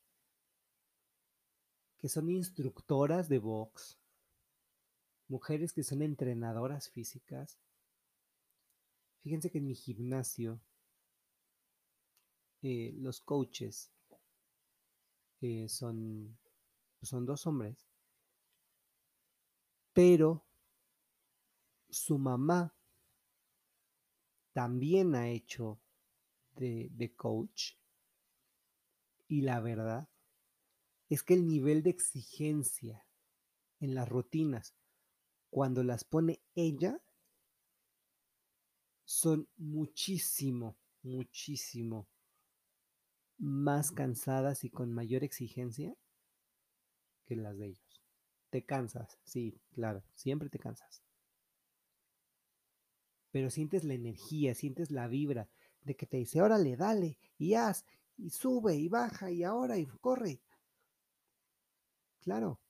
que 1.98 2.08
son 2.08 2.30
instructoras 2.30 3.28
de 3.28 3.38
box, 3.38 3.98
mujeres 5.28 5.72
que 5.72 5.82
son 5.82 6.02
entrenadoras 6.02 6.88
físicas. 6.90 7.58
Fíjense 9.22 9.50
que 9.50 9.58
en 9.58 9.66
mi 9.66 9.74
gimnasio 9.74 10.60
eh, 12.62 12.92
los 12.96 13.20
coaches 13.20 13.92
son, 15.68 16.36
son 17.02 17.26
dos 17.26 17.46
hombres, 17.46 17.86
pero 19.92 20.44
su 21.88 22.18
mamá 22.18 22.74
también 24.52 25.14
ha 25.14 25.28
hecho 25.28 25.80
de, 26.56 26.88
de 26.92 27.14
coach 27.14 27.74
y 29.28 29.42
la 29.42 29.60
verdad 29.60 30.08
es 31.08 31.22
que 31.22 31.34
el 31.34 31.46
nivel 31.46 31.82
de 31.82 31.90
exigencia 31.90 33.06
en 33.80 33.94
las 33.94 34.08
rutinas, 34.08 34.74
cuando 35.50 35.82
las 35.82 36.04
pone 36.04 36.40
ella, 36.54 37.00
son 39.04 39.48
muchísimo, 39.56 40.76
muchísimo 41.02 42.06
más 43.38 43.92
cansadas 43.92 44.64
y 44.64 44.70
con 44.70 44.92
mayor 44.92 45.24
exigencia 45.24 45.94
que 47.24 47.36
las 47.36 47.56
de 47.56 47.68
ellos. 47.68 48.02
Te 48.50 48.64
cansas, 48.64 49.18
sí, 49.22 49.60
claro, 49.72 50.02
siempre 50.14 50.48
te 50.48 50.58
cansas. 50.58 51.02
Pero 53.30 53.50
sientes 53.50 53.84
la 53.84 53.94
energía, 53.94 54.54
sientes 54.54 54.90
la 54.90 55.06
vibra 55.06 55.48
de 55.82 55.96
que 55.96 56.06
te 56.06 56.16
dice, 56.16 56.42
órale, 56.42 56.76
dale, 56.76 57.18
y 57.38 57.54
haz, 57.54 57.84
y 58.16 58.30
sube, 58.30 58.76
y 58.76 58.88
baja, 58.88 59.30
y 59.30 59.44
ahora, 59.44 59.78
y 59.78 59.86
corre. 59.86 60.40
Claro. 62.28 62.60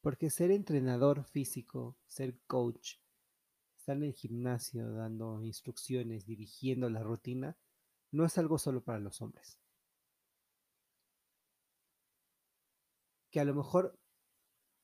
Porque 0.00 0.30
ser 0.30 0.52
entrenador 0.52 1.24
físico, 1.24 1.96
ser 2.06 2.38
coach, 2.46 2.98
estar 3.76 3.96
en 3.96 4.04
el 4.04 4.12
gimnasio 4.12 4.92
dando 4.92 5.42
instrucciones, 5.42 6.24
dirigiendo 6.24 6.88
la 6.88 7.02
rutina, 7.02 7.56
no 8.12 8.24
es 8.24 8.38
algo 8.38 8.58
solo 8.58 8.84
para 8.84 9.00
los 9.00 9.20
hombres. 9.22 9.58
Que 13.32 13.40
a 13.40 13.44
lo 13.44 13.56
mejor 13.56 13.98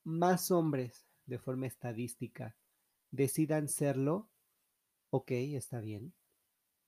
más 0.03 0.51
hombres 0.51 1.07
de 1.27 1.39
forma 1.39 1.69
estadística 1.69 2.57
decidan 3.13 3.69
serlo, 3.69 4.31
ok, 5.11 5.31
está 5.31 5.81
bien, 5.81 6.13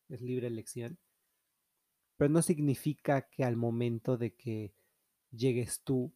es 0.08 0.20
libre 0.20 0.48
elección, 0.48 0.98
pero 2.16 2.28
no 2.28 2.42
significa 2.42 3.28
que 3.30 3.44
al 3.44 3.56
momento 3.56 4.16
de 4.16 4.34
que 4.34 4.74
llegues 5.30 5.82
tú 5.82 6.12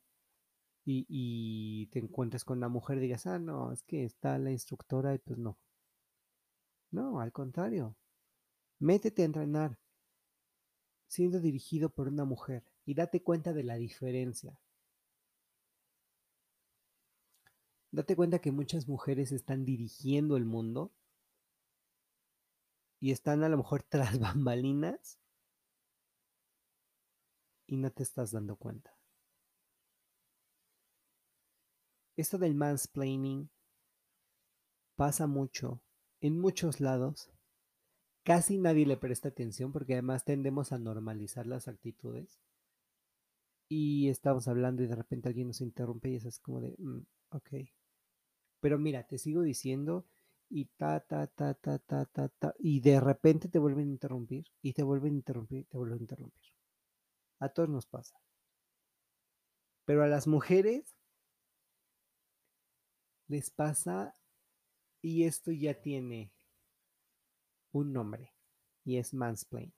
y, 0.84 1.86
te 1.92 1.98
encuentres 1.98 2.44
con 2.44 2.58
una 2.58 2.68
mujer 2.68 3.00
digas, 3.00 3.26
ah, 3.26 3.38
no, 3.38 3.72
es 3.72 3.82
que 3.82 4.04
está 4.04 4.38
la 4.38 4.50
instructora 4.50 5.14
y 5.14 5.18
pues 5.18 5.38
no. 5.38 5.58
No, 6.90 7.20
al 7.20 7.32
contrario. 7.32 7.96
Métete 8.78 9.22
a 9.22 9.26
entrenar 9.26 9.78
siendo 11.08 11.40
dirigido 11.40 11.90
por 11.90 12.08
una 12.08 12.24
mujer 12.24 12.64
y 12.84 12.94
date 12.94 13.22
cuenta 13.22 13.52
de 13.52 13.64
la 13.64 13.76
diferencia. 13.76 14.58
Date 17.90 18.16
cuenta 18.16 18.40
que 18.40 18.50
muchas 18.50 18.88
mujeres 18.88 19.32
están 19.32 19.64
dirigiendo 19.64 20.36
el 20.36 20.44
mundo 20.44 20.92
y 23.00 23.12
están 23.12 23.44
a 23.44 23.48
lo 23.48 23.56
mejor 23.56 23.82
tras 23.82 24.18
bambalinas 24.18 25.18
y 27.66 27.76
no 27.76 27.90
te 27.90 28.02
estás 28.02 28.32
dando 28.32 28.56
cuenta. 28.56 28.93
Esto 32.16 32.38
del 32.38 32.54
mansplaining 32.54 33.50
pasa 34.94 35.26
mucho 35.26 35.82
en 36.20 36.38
muchos 36.38 36.80
lados. 36.80 37.30
Casi 38.22 38.56
nadie 38.56 38.86
le 38.86 38.96
presta 38.96 39.28
atención 39.28 39.72
porque 39.72 39.94
además 39.94 40.24
tendemos 40.24 40.72
a 40.72 40.78
normalizar 40.78 41.46
las 41.46 41.66
actitudes. 41.66 42.38
Y 43.68 44.08
estamos 44.08 44.46
hablando 44.46 44.82
y 44.82 44.86
de 44.86 44.94
repente 44.94 45.28
alguien 45.28 45.48
nos 45.48 45.60
interrumpe 45.60 46.10
y 46.10 46.16
eso 46.16 46.28
es 46.28 46.38
como 46.38 46.60
de, 46.60 46.76
mm, 46.78 47.00
ok. 47.30 47.50
Pero 48.60 48.78
mira, 48.78 49.04
te 49.06 49.18
sigo 49.18 49.42
diciendo 49.42 50.06
y 50.48 50.66
ta, 50.76 51.00
ta, 51.00 51.26
ta, 51.26 51.54
ta, 51.54 51.78
ta, 51.80 52.04
ta, 52.06 52.28
ta, 52.28 52.54
y 52.60 52.80
de 52.80 53.00
repente 53.00 53.48
te 53.48 53.58
vuelven 53.58 53.88
a 53.88 53.92
interrumpir 53.92 54.46
y 54.62 54.72
te 54.72 54.84
vuelven 54.84 55.14
a 55.14 55.16
interrumpir 55.16 55.60
y 55.60 55.64
te 55.64 55.76
vuelven 55.76 55.98
a 55.98 56.02
interrumpir. 56.02 56.52
A 57.40 57.48
todos 57.48 57.68
nos 57.68 57.86
pasa. 57.86 58.16
Pero 59.84 60.04
a 60.04 60.06
las 60.06 60.26
mujeres 60.26 60.93
les 63.34 63.50
pasa 63.50 64.16
y 65.02 65.24
esto 65.24 65.50
ya 65.50 65.74
tiene 65.74 66.32
un 67.72 67.92
nombre 67.92 68.32
y 68.84 68.98
es 68.98 69.12
mansplain. 69.12 69.74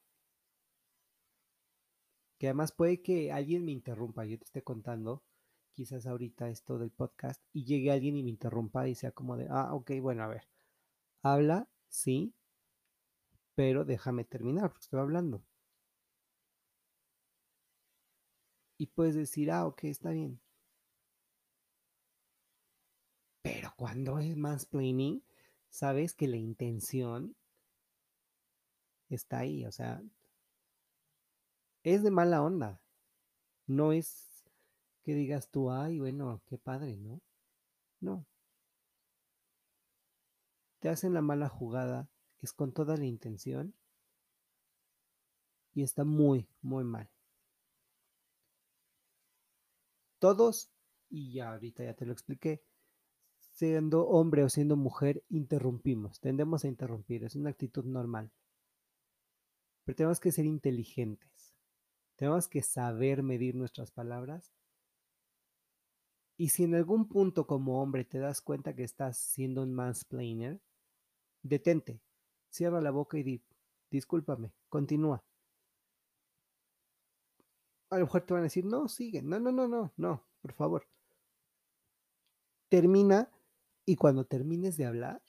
Que 2.38 2.48
además 2.48 2.72
puede 2.72 3.00
que 3.00 3.32
alguien 3.32 3.64
me 3.64 3.72
interrumpa, 3.72 4.26
yo 4.26 4.36
te 4.36 4.44
esté 4.44 4.62
contando 4.62 5.24
quizás 5.72 6.06
ahorita 6.06 6.50
esto 6.50 6.78
del 6.78 6.90
podcast 6.90 7.42
y 7.54 7.64
llegue 7.64 7.90
alguien 7.90 8.18
y 8.18 8.22
me 8.22 8.28
interrumpa 8.28 8.88
y 8.88 8.94
sea 8.94 9.12
como 9.12 9.38
de, 9.38 9.46
ah, 9.48 9.72
ok, 9.72 9.92
bueno, 10.02 10.24
a 10.24 10.28
ver, 10.28 10.46
habla, 11.22 11.66
sí, 11.88 12.34
pero 13.54 13.86
déjame 13.86 14.24
terminar 14.24 14.68
porque 14.68 14.84
estoy 14.84 15.00
hablando. 15.00 15.42
Y 18.76 18.88
puedes 18.88 19.14
decir, 19.14 19.50
ah, 19.50 19.66
ok, 19.66 19.84
está 19.84 20.10
bien. 20.10 20.38
Pero 23.46 23.72
cuando 23.76 24.18
es 24.18 24.36
mansplaining, 24.36 25.22
sabes 25.70 26.14
que 26.14 26.26
la 26.26 26.36
intención 26.36 27.36
está 29.08 29.38
ahí, 29.38 29.64
o 29.64 29.70
sea, 29.70 30.02
es 31.84 32.02
de 32.02 32.10
mala 32.10 32.42
onda. 32.42 32.80
No 33.68 33.92
es 33.92 34.42
que 35.04 35.14
digas 35.14 35.48
tú, 35.48 35.70
ay, 35.70 36.00
bueno, 36.00 36.42
qué 36.46 36.58
padre, 36.58 36.96
¿no? 36.96 37.20
No. 38.00 38.26
Te 40.80 40.88
hacen 40.88 41.14
la 41.14 41.22
mala 41.22 41.48
jugada, 41.48 42.10
es 42.40 42.52
con 42.52 42.72
toda 42.72 42.96
la 42.96 43.06
intención 43.06 43.76
y 45.72 45.84
está 45.84 46.02
muy, 46.02 46.48
muy 46.62 46.82
mal. 46.82 47.08
Todos, 50.18 50.68
y 51.08 51.34
ya 51.34 51.52
ahorita 51.52 51.84
ya 51.84 51.94
te 51.94 52.06
lo 52.06 52.12
expliqué, 52.12 52.65
siendo 53.56 54.06
hombre 54.06 54.44
o 54.44 54.50
siendo 54.50 54.76
mujer, 54.76 55.24
interrumpimos, 55.30 56.20
tendemos 56.20 56.64
a 56.64 56.68
interrumpir, 56.68 57.24
es 57.24 57.36
una 57.36 57.50
actitud 57.50 57.86
normal. 57.86 58.30
Pero 59.84 59.96
tenemos 59.96 60.20
que 60.20 60.30
ser 60.30 60.44
inteligentes. 60.44 61.54
Tenemos 62.16 62.48
que 62.48 62.60
saber 62.60 63.22
medir 63.22 63.54
nuestras 63.54 63.90
palabras. 63.90 64.52
Y 66.36 66.50
si 66.50 66.64
en 66.64 66.74
algún 66.74 67.08
punto 67.08 67.46
como 67.46 67.80
hombre 67.80 68.04
te 68.04 68.18
das 68.18 68.42
cuenta 68.42 68.74
que 68.74 68.84
estás 68.84 69.16
siendo 69.16 69.62
un 69.62 69.72
mansplainer, 69.72 70.60
detente, 71.42 72.02
cierra 72.50 72.82
la 72.82 72.90
boca 72.90 73.16
y 73.16 73.22
di, 73.22 73.42
discúlpame, 73.90 74.52
continúa. 74.68 75.24
A 77.88 77.98
lo 77.98 78.04
mejor 78.04 78.26
te 78.26 78.34
van 78.34 78.42
a 78.42 78.44
decir, 78.44 78.66
no, 78.66 78.86
sigue, 78.88 79.22
no, 79.22 79.40
no, 79.40 79.50
no, 79.50 79.66
no, 79.66 79.94
no, 79.96 80.26
por 80.42 80.52
favor. 80.52 80.86
Termina 82.68 83.30
y 83.86 83.94
cuando 83.94 84.26
termines 84.26 84.76
de 84.76 84.84
hablar, 84.84 85.22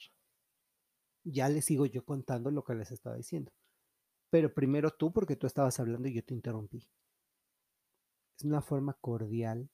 ya 1.22 1.48
les 1.48 1.64
sigo 1.64 1.86
yo 1.86 2.04
contando 2.04 2.50
lo 2.50 2.64
que 2.64 2.74
les 2.74 2.90
estaba 2.90 3.16
diciendo. 3.16 3.52
Pero 4.30 4.52
primero 4.52 4.90
tú, 4.90 5.12
porque 5.12 5.36
tú 5.36 5.46
estabas 5.46 5.78
hablando 5.78 6.08
y 6.08 6.14
yo 6.14 6.24
te 6.24 6.34
interrumpí. 6.34 6.86
Es 8.36 8.44
una 8.44 8.60
forma 8.60 8.94
cordial 8.94 9.70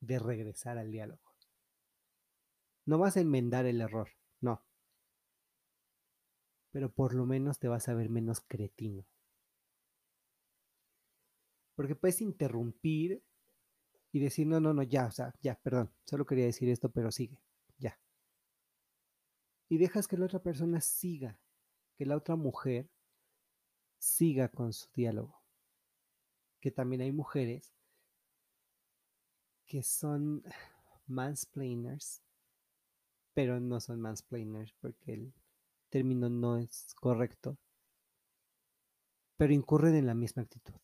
de 0.00 0.18
regresar 0.18 0.78
al 0.78 0.90
diálogo. 0.90 1.22
No 2.86 2.98
vas 2.98 3.16
a 3.16 3.20
enmendar 3.20 3.66
el 3.66 3.80
error, 3.80 4.08
no. 4.40 4.64
Pero 6.72 6.90
por 6.90 7.14
lo 7.14 7.26
menos 7.26 7.58
te 7.58 7.68
vas 7.68 7.88
a 7.88 7.94
ver 7.94 8.08
menos 8.08 8.40
cretino. 8.40 9.06
Porque 11.74 11.94
puedes 11.94 12.20
interrumpir 12.22 13.22
y 14.10 14.20
decir, 14.20 14.46
no, 14.46 14.58
no, 14.58 14.72
no, 14.72 14.82
ya, 14.82 15.06
o 15.06 15.10
sea, 15.10 15.34
ya, 15.42 15.54
perdón, 15.62 15.90
solo 16.04 16.26
quería 16.26 16.46
decir 16.46 16.68
esto, 16.70 16.90
pero 16.90 17.10
sigue. 17.12 17.38
Y 19.72 19.78
dejas 19.78 20.06
que 20.06 20.18
la 20.18 20.26
otra 20.26 20.42
persona 20.42 20.82
siga, 20.82 21.40
que 21.96 22.04
la 22.04 22.14
otra 22.14 22.36
mujer 22.36 22.90
siga 23.96 24.50
con 24.50 24.74
su 24.74 24.90
diálogo. 24.92 25.42
Que 26.60 26.70
también 26.70 27.00
hay 27.00 27.10
mujeres 27.10 27.72
que 29.64 29.82
son 29.82 30.44
mansplainers, 31.06 32.20
pero 33.32 33.60
no 33.60 33.80
son 33.80 33.98
mansplainers 33.98 34.74
porque 34.74 35.14
el 35.14 35.34
término 35.88 36.28
no 36.28 36.58
es 36.58 36.94
correcto, 37.00 37.56
pero 39.38 39.54
incurren 39.54 39.94
en 39.94 40.04
la 40.04 40.14
misma 40.14 40.42
actitud. 40.42 40.74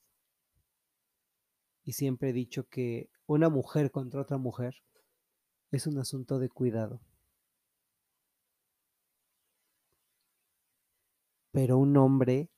Y 1.85 1.93
siempre 1.93 2.31
he 2.31 2.33
dicho 2.33 2.67
que 2.71 3.11
una 3.27 3.51
mujer 3.51 3.91
contra 3.91 4.23
otra 4.23 4.39
mujer 4.39 4.83
es 5.73 5.87
un 5.87 5.99
asunto 5.99 6.39
de 6.39 6.49
cuidado. 6.49 7.03
Pero 11.51 11.79
un 11.79 11.97
hombre 11.97 12.51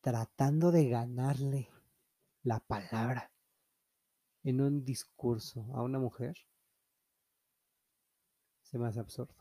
tratando 0.00 0.72
de 0.72 0.88
ganarle 0.88 1.68
la 2.42 2.60
palabra 2.60 3.30
en 4.42 4.60
un 4.60 4.84
discurso 4.84 5.66
a 5.74 5.82
una 5.82 5.98
mujer 5.98 6.36
se 8.62 8.78
me 8.78 8.86
hace 8.86 9.00
absurdo. 9.00 9.34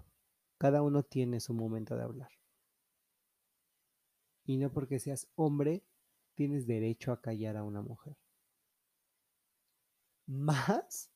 Cada 0.58 0.82
uno 0.82 1.04
tiene 1.04 1.40
su 1.40 1.54
momento 1.54 1.96
de 1.96 2.04
hablar. 2.04 2.32
Y 4.44 4.58
no 4.58 4.72
porque 4.72 5.00
seas 5.00 5.30
hombre 5.36 5.84
tienes 6.34 6.66
derecho 6.66 7.12
a 7.12 7.22
callar 7.22 7.56
a 7.56 7.64
una 7.64 7.82
mujer. 7.82 8.18
Más 10.26 11.12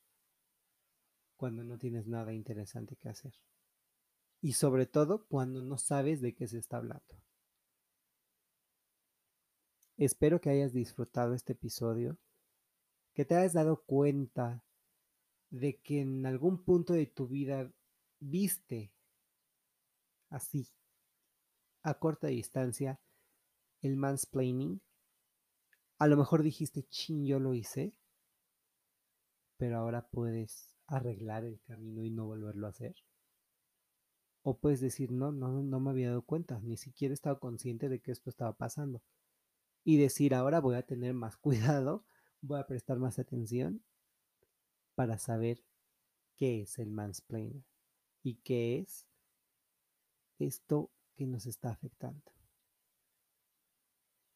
cuando 1.35 1.63
no 1.63 1.77
tienes 1.77 2.07
nada 2.07 2.33
interesante 2.33 2.95
que 2.95 3.09
hacer. 3.09 3.33
Y 4.43 4.51
sobre 4.51 4.85
todo 4.85 5.25
cuando 5.27 5.61
no 5.61 5.77
sabes 5.77 6.19
de 6.19 6.35
qué 6.35 6.49
se 6.49 6.57
está 6.57 6.75
hablando. 6.75 7.15
Espero 9.95 10.41
que 10.41 10.49
hayas 10.49 10.73
disfrutado 10.73 11.33
este 11.33 11.53
episodio, 11.53 12.17
que 13.13 13.23
te 13.23 13.35
hayas 13.35 13.53
dado 13.53 13.85
cuenta 13.85 14.61
de 15.49 15.79
que 15.79 16.01
en 16.01 16.25
algún 16.25 16.61
punto 16.61 16.91
de 16.91 17.05
tu 17.05 17.29
vida 17.29 17.71
viste 18.19 18.91
así, 20.29 20.67
a 21.81 21.93
corta 21.93 22.27
distancia, 22.27 22.99
el 23.81 23.95
mansplaining. 23.95 24.81
A 25.99 26.07
lo 26.07 26.17
mejor 26.17 26.43
dijiste, 26.43 26.83
chin, 26.89 27.25
yo 27.25 27.39
lo 27.39 27.53
hice, 27.53 27.95
pero 29.55 29.77
ahora 29.77 30.05
puedes 30.09 30.75
arreglar 30.87 31.45
el 31.45 31.61
camino 31.61 32.03
y 32.03 32.09
no 32.09 32.25
volverlo 32.25 32.67
a 32.67 32.71
hacer. 32.71 32.93
O 34.43 34.57
puedes 34.57 34.81
decir, 34.81 35.11
no, 35.11 35.31
no, 35.31 35.63
no 35.63 35.79
me 35.79 35.89
había 35.89 36.09
dado 36.09 36.21
cuenta, 36.21 36.59
ni 36.61 36.77
siquiera 36.77 37.13
estaba 37.13 37.39
consciente 37.39 37.89
de 37.89 37.99
que 38.01 38.11
esto 38.11 38.29
estaba 38.29 38.53
pasando 38.53 39.01
y 39.83 39.97
decir 39.97 40.33
ahora 40.33 40.59
voy 40.59 40.75
a 40.75 40.83
tener 40.83 41.13
más 41.13 41.37
cuidado, 41.81 42.05
voy 42.41 42.59
a 42.59 42.67
prestar 42.67 42.99
más 42.99 43.19
atención 43.19 43.83
para 44.95 45.17
saber 45.17 45.63
qué 46.35 46.61
es 46.61 46.79
el 46.79 46.91
mansplaining 46.91 47.63
y 48.21 48.35
qué 48.35 48.79
es 48.79 49.07
esto 50.39 50.91
que 51.15 51.25
nos 51.25 51.45
está 51.45 51.69
afectando. 51.69 52.31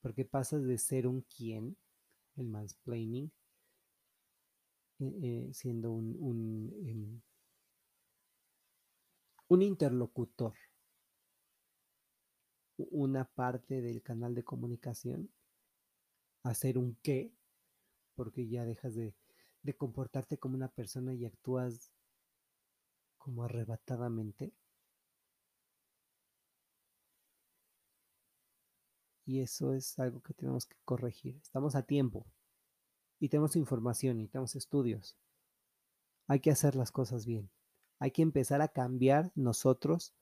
Porque 0.01 0.25
pasas 0.25 0.63
de 0.63 0.77
ser 0.77 1.07
un 1.07 1.21
quién, 1.21 1.75
el 2.35 2.47
mansplaining, 2.47 3.31
eh, 4.99 5.19
eh, 5.21 5.49
siendo 5.53 5.91
un, 5.91 6.15
un, 6.19 6.73
em, 6.85 7.21
un 9.49 9.61
interlocutor, 9.61 10.53
una 12.77 13.25
parte 13.25 13.81
del 13.81 14.01
canal 14.01 14.35
de 14.35 14.43
comunicación 14.43 15.31
hacer 16.43 16.77
un 16.77 16.95
qué, 17.01 17.33
porque 18.15 18.47
ya 18.47 18.65
dejas 18.65 18.95
de, 18.95 19.15
de 19.63 19.75
comportarte 19.75 20.37
como 20.37 20.55
una 20.55 20.69
persona 20.69 21.13
y 21.13 21.25
actúas 21.25 21.91
como 23.17 23.43
arrebatadamente. 23.43 24.53
Y 29.25 29.41
eso 29.41 29.73
es 29.73 29.99
algo 29.99 30.21
que 30.21 30.33
tenemos 30.33 30.65
que 30.65 30.77
corregir. 30.85 31.35
Estamos 31.41 31.75
a 31.75 31.83
tiempo 31.83 32.25
y 33.19 33.29
tenemos 33.29 33.55
información 33.55 34.21
y 34.21 34.27
tenemos 34.27 34.55
estudios. 34.55 35.17
Hay 36.27 36.39
que 36.39 36.51
hacer 36.51 36.75
las 36.75 36.91
cosas 36.91 37.25
bien. 37.25 37.49
Hay 37.99 38.11
que 38.11 38.21
empezar 38.21 38.61
a 38.61 38.67
cambiar 38.67 39.31
nosotros 39.35 40.13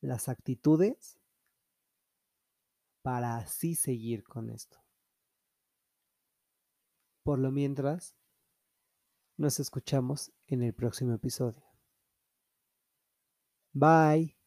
las 0.00 0.28
actitudes 0.28 1.18
para 3.02 3.36
así 3.36 3.74
seguir 3.74 4.24
con 4.24 4.50
esto. 4.50 4.78
Por 7.22 7.38
lo 7.38 7.50
mientras, 7.50 8.16
nos 9.36 9.60
escuchamos 9.60 10.32
en 10.46 10.62
el 10.62 10.74
próximo 10.74 11.14
episodio. 11.14 11.64
Bye. 13.72 14.39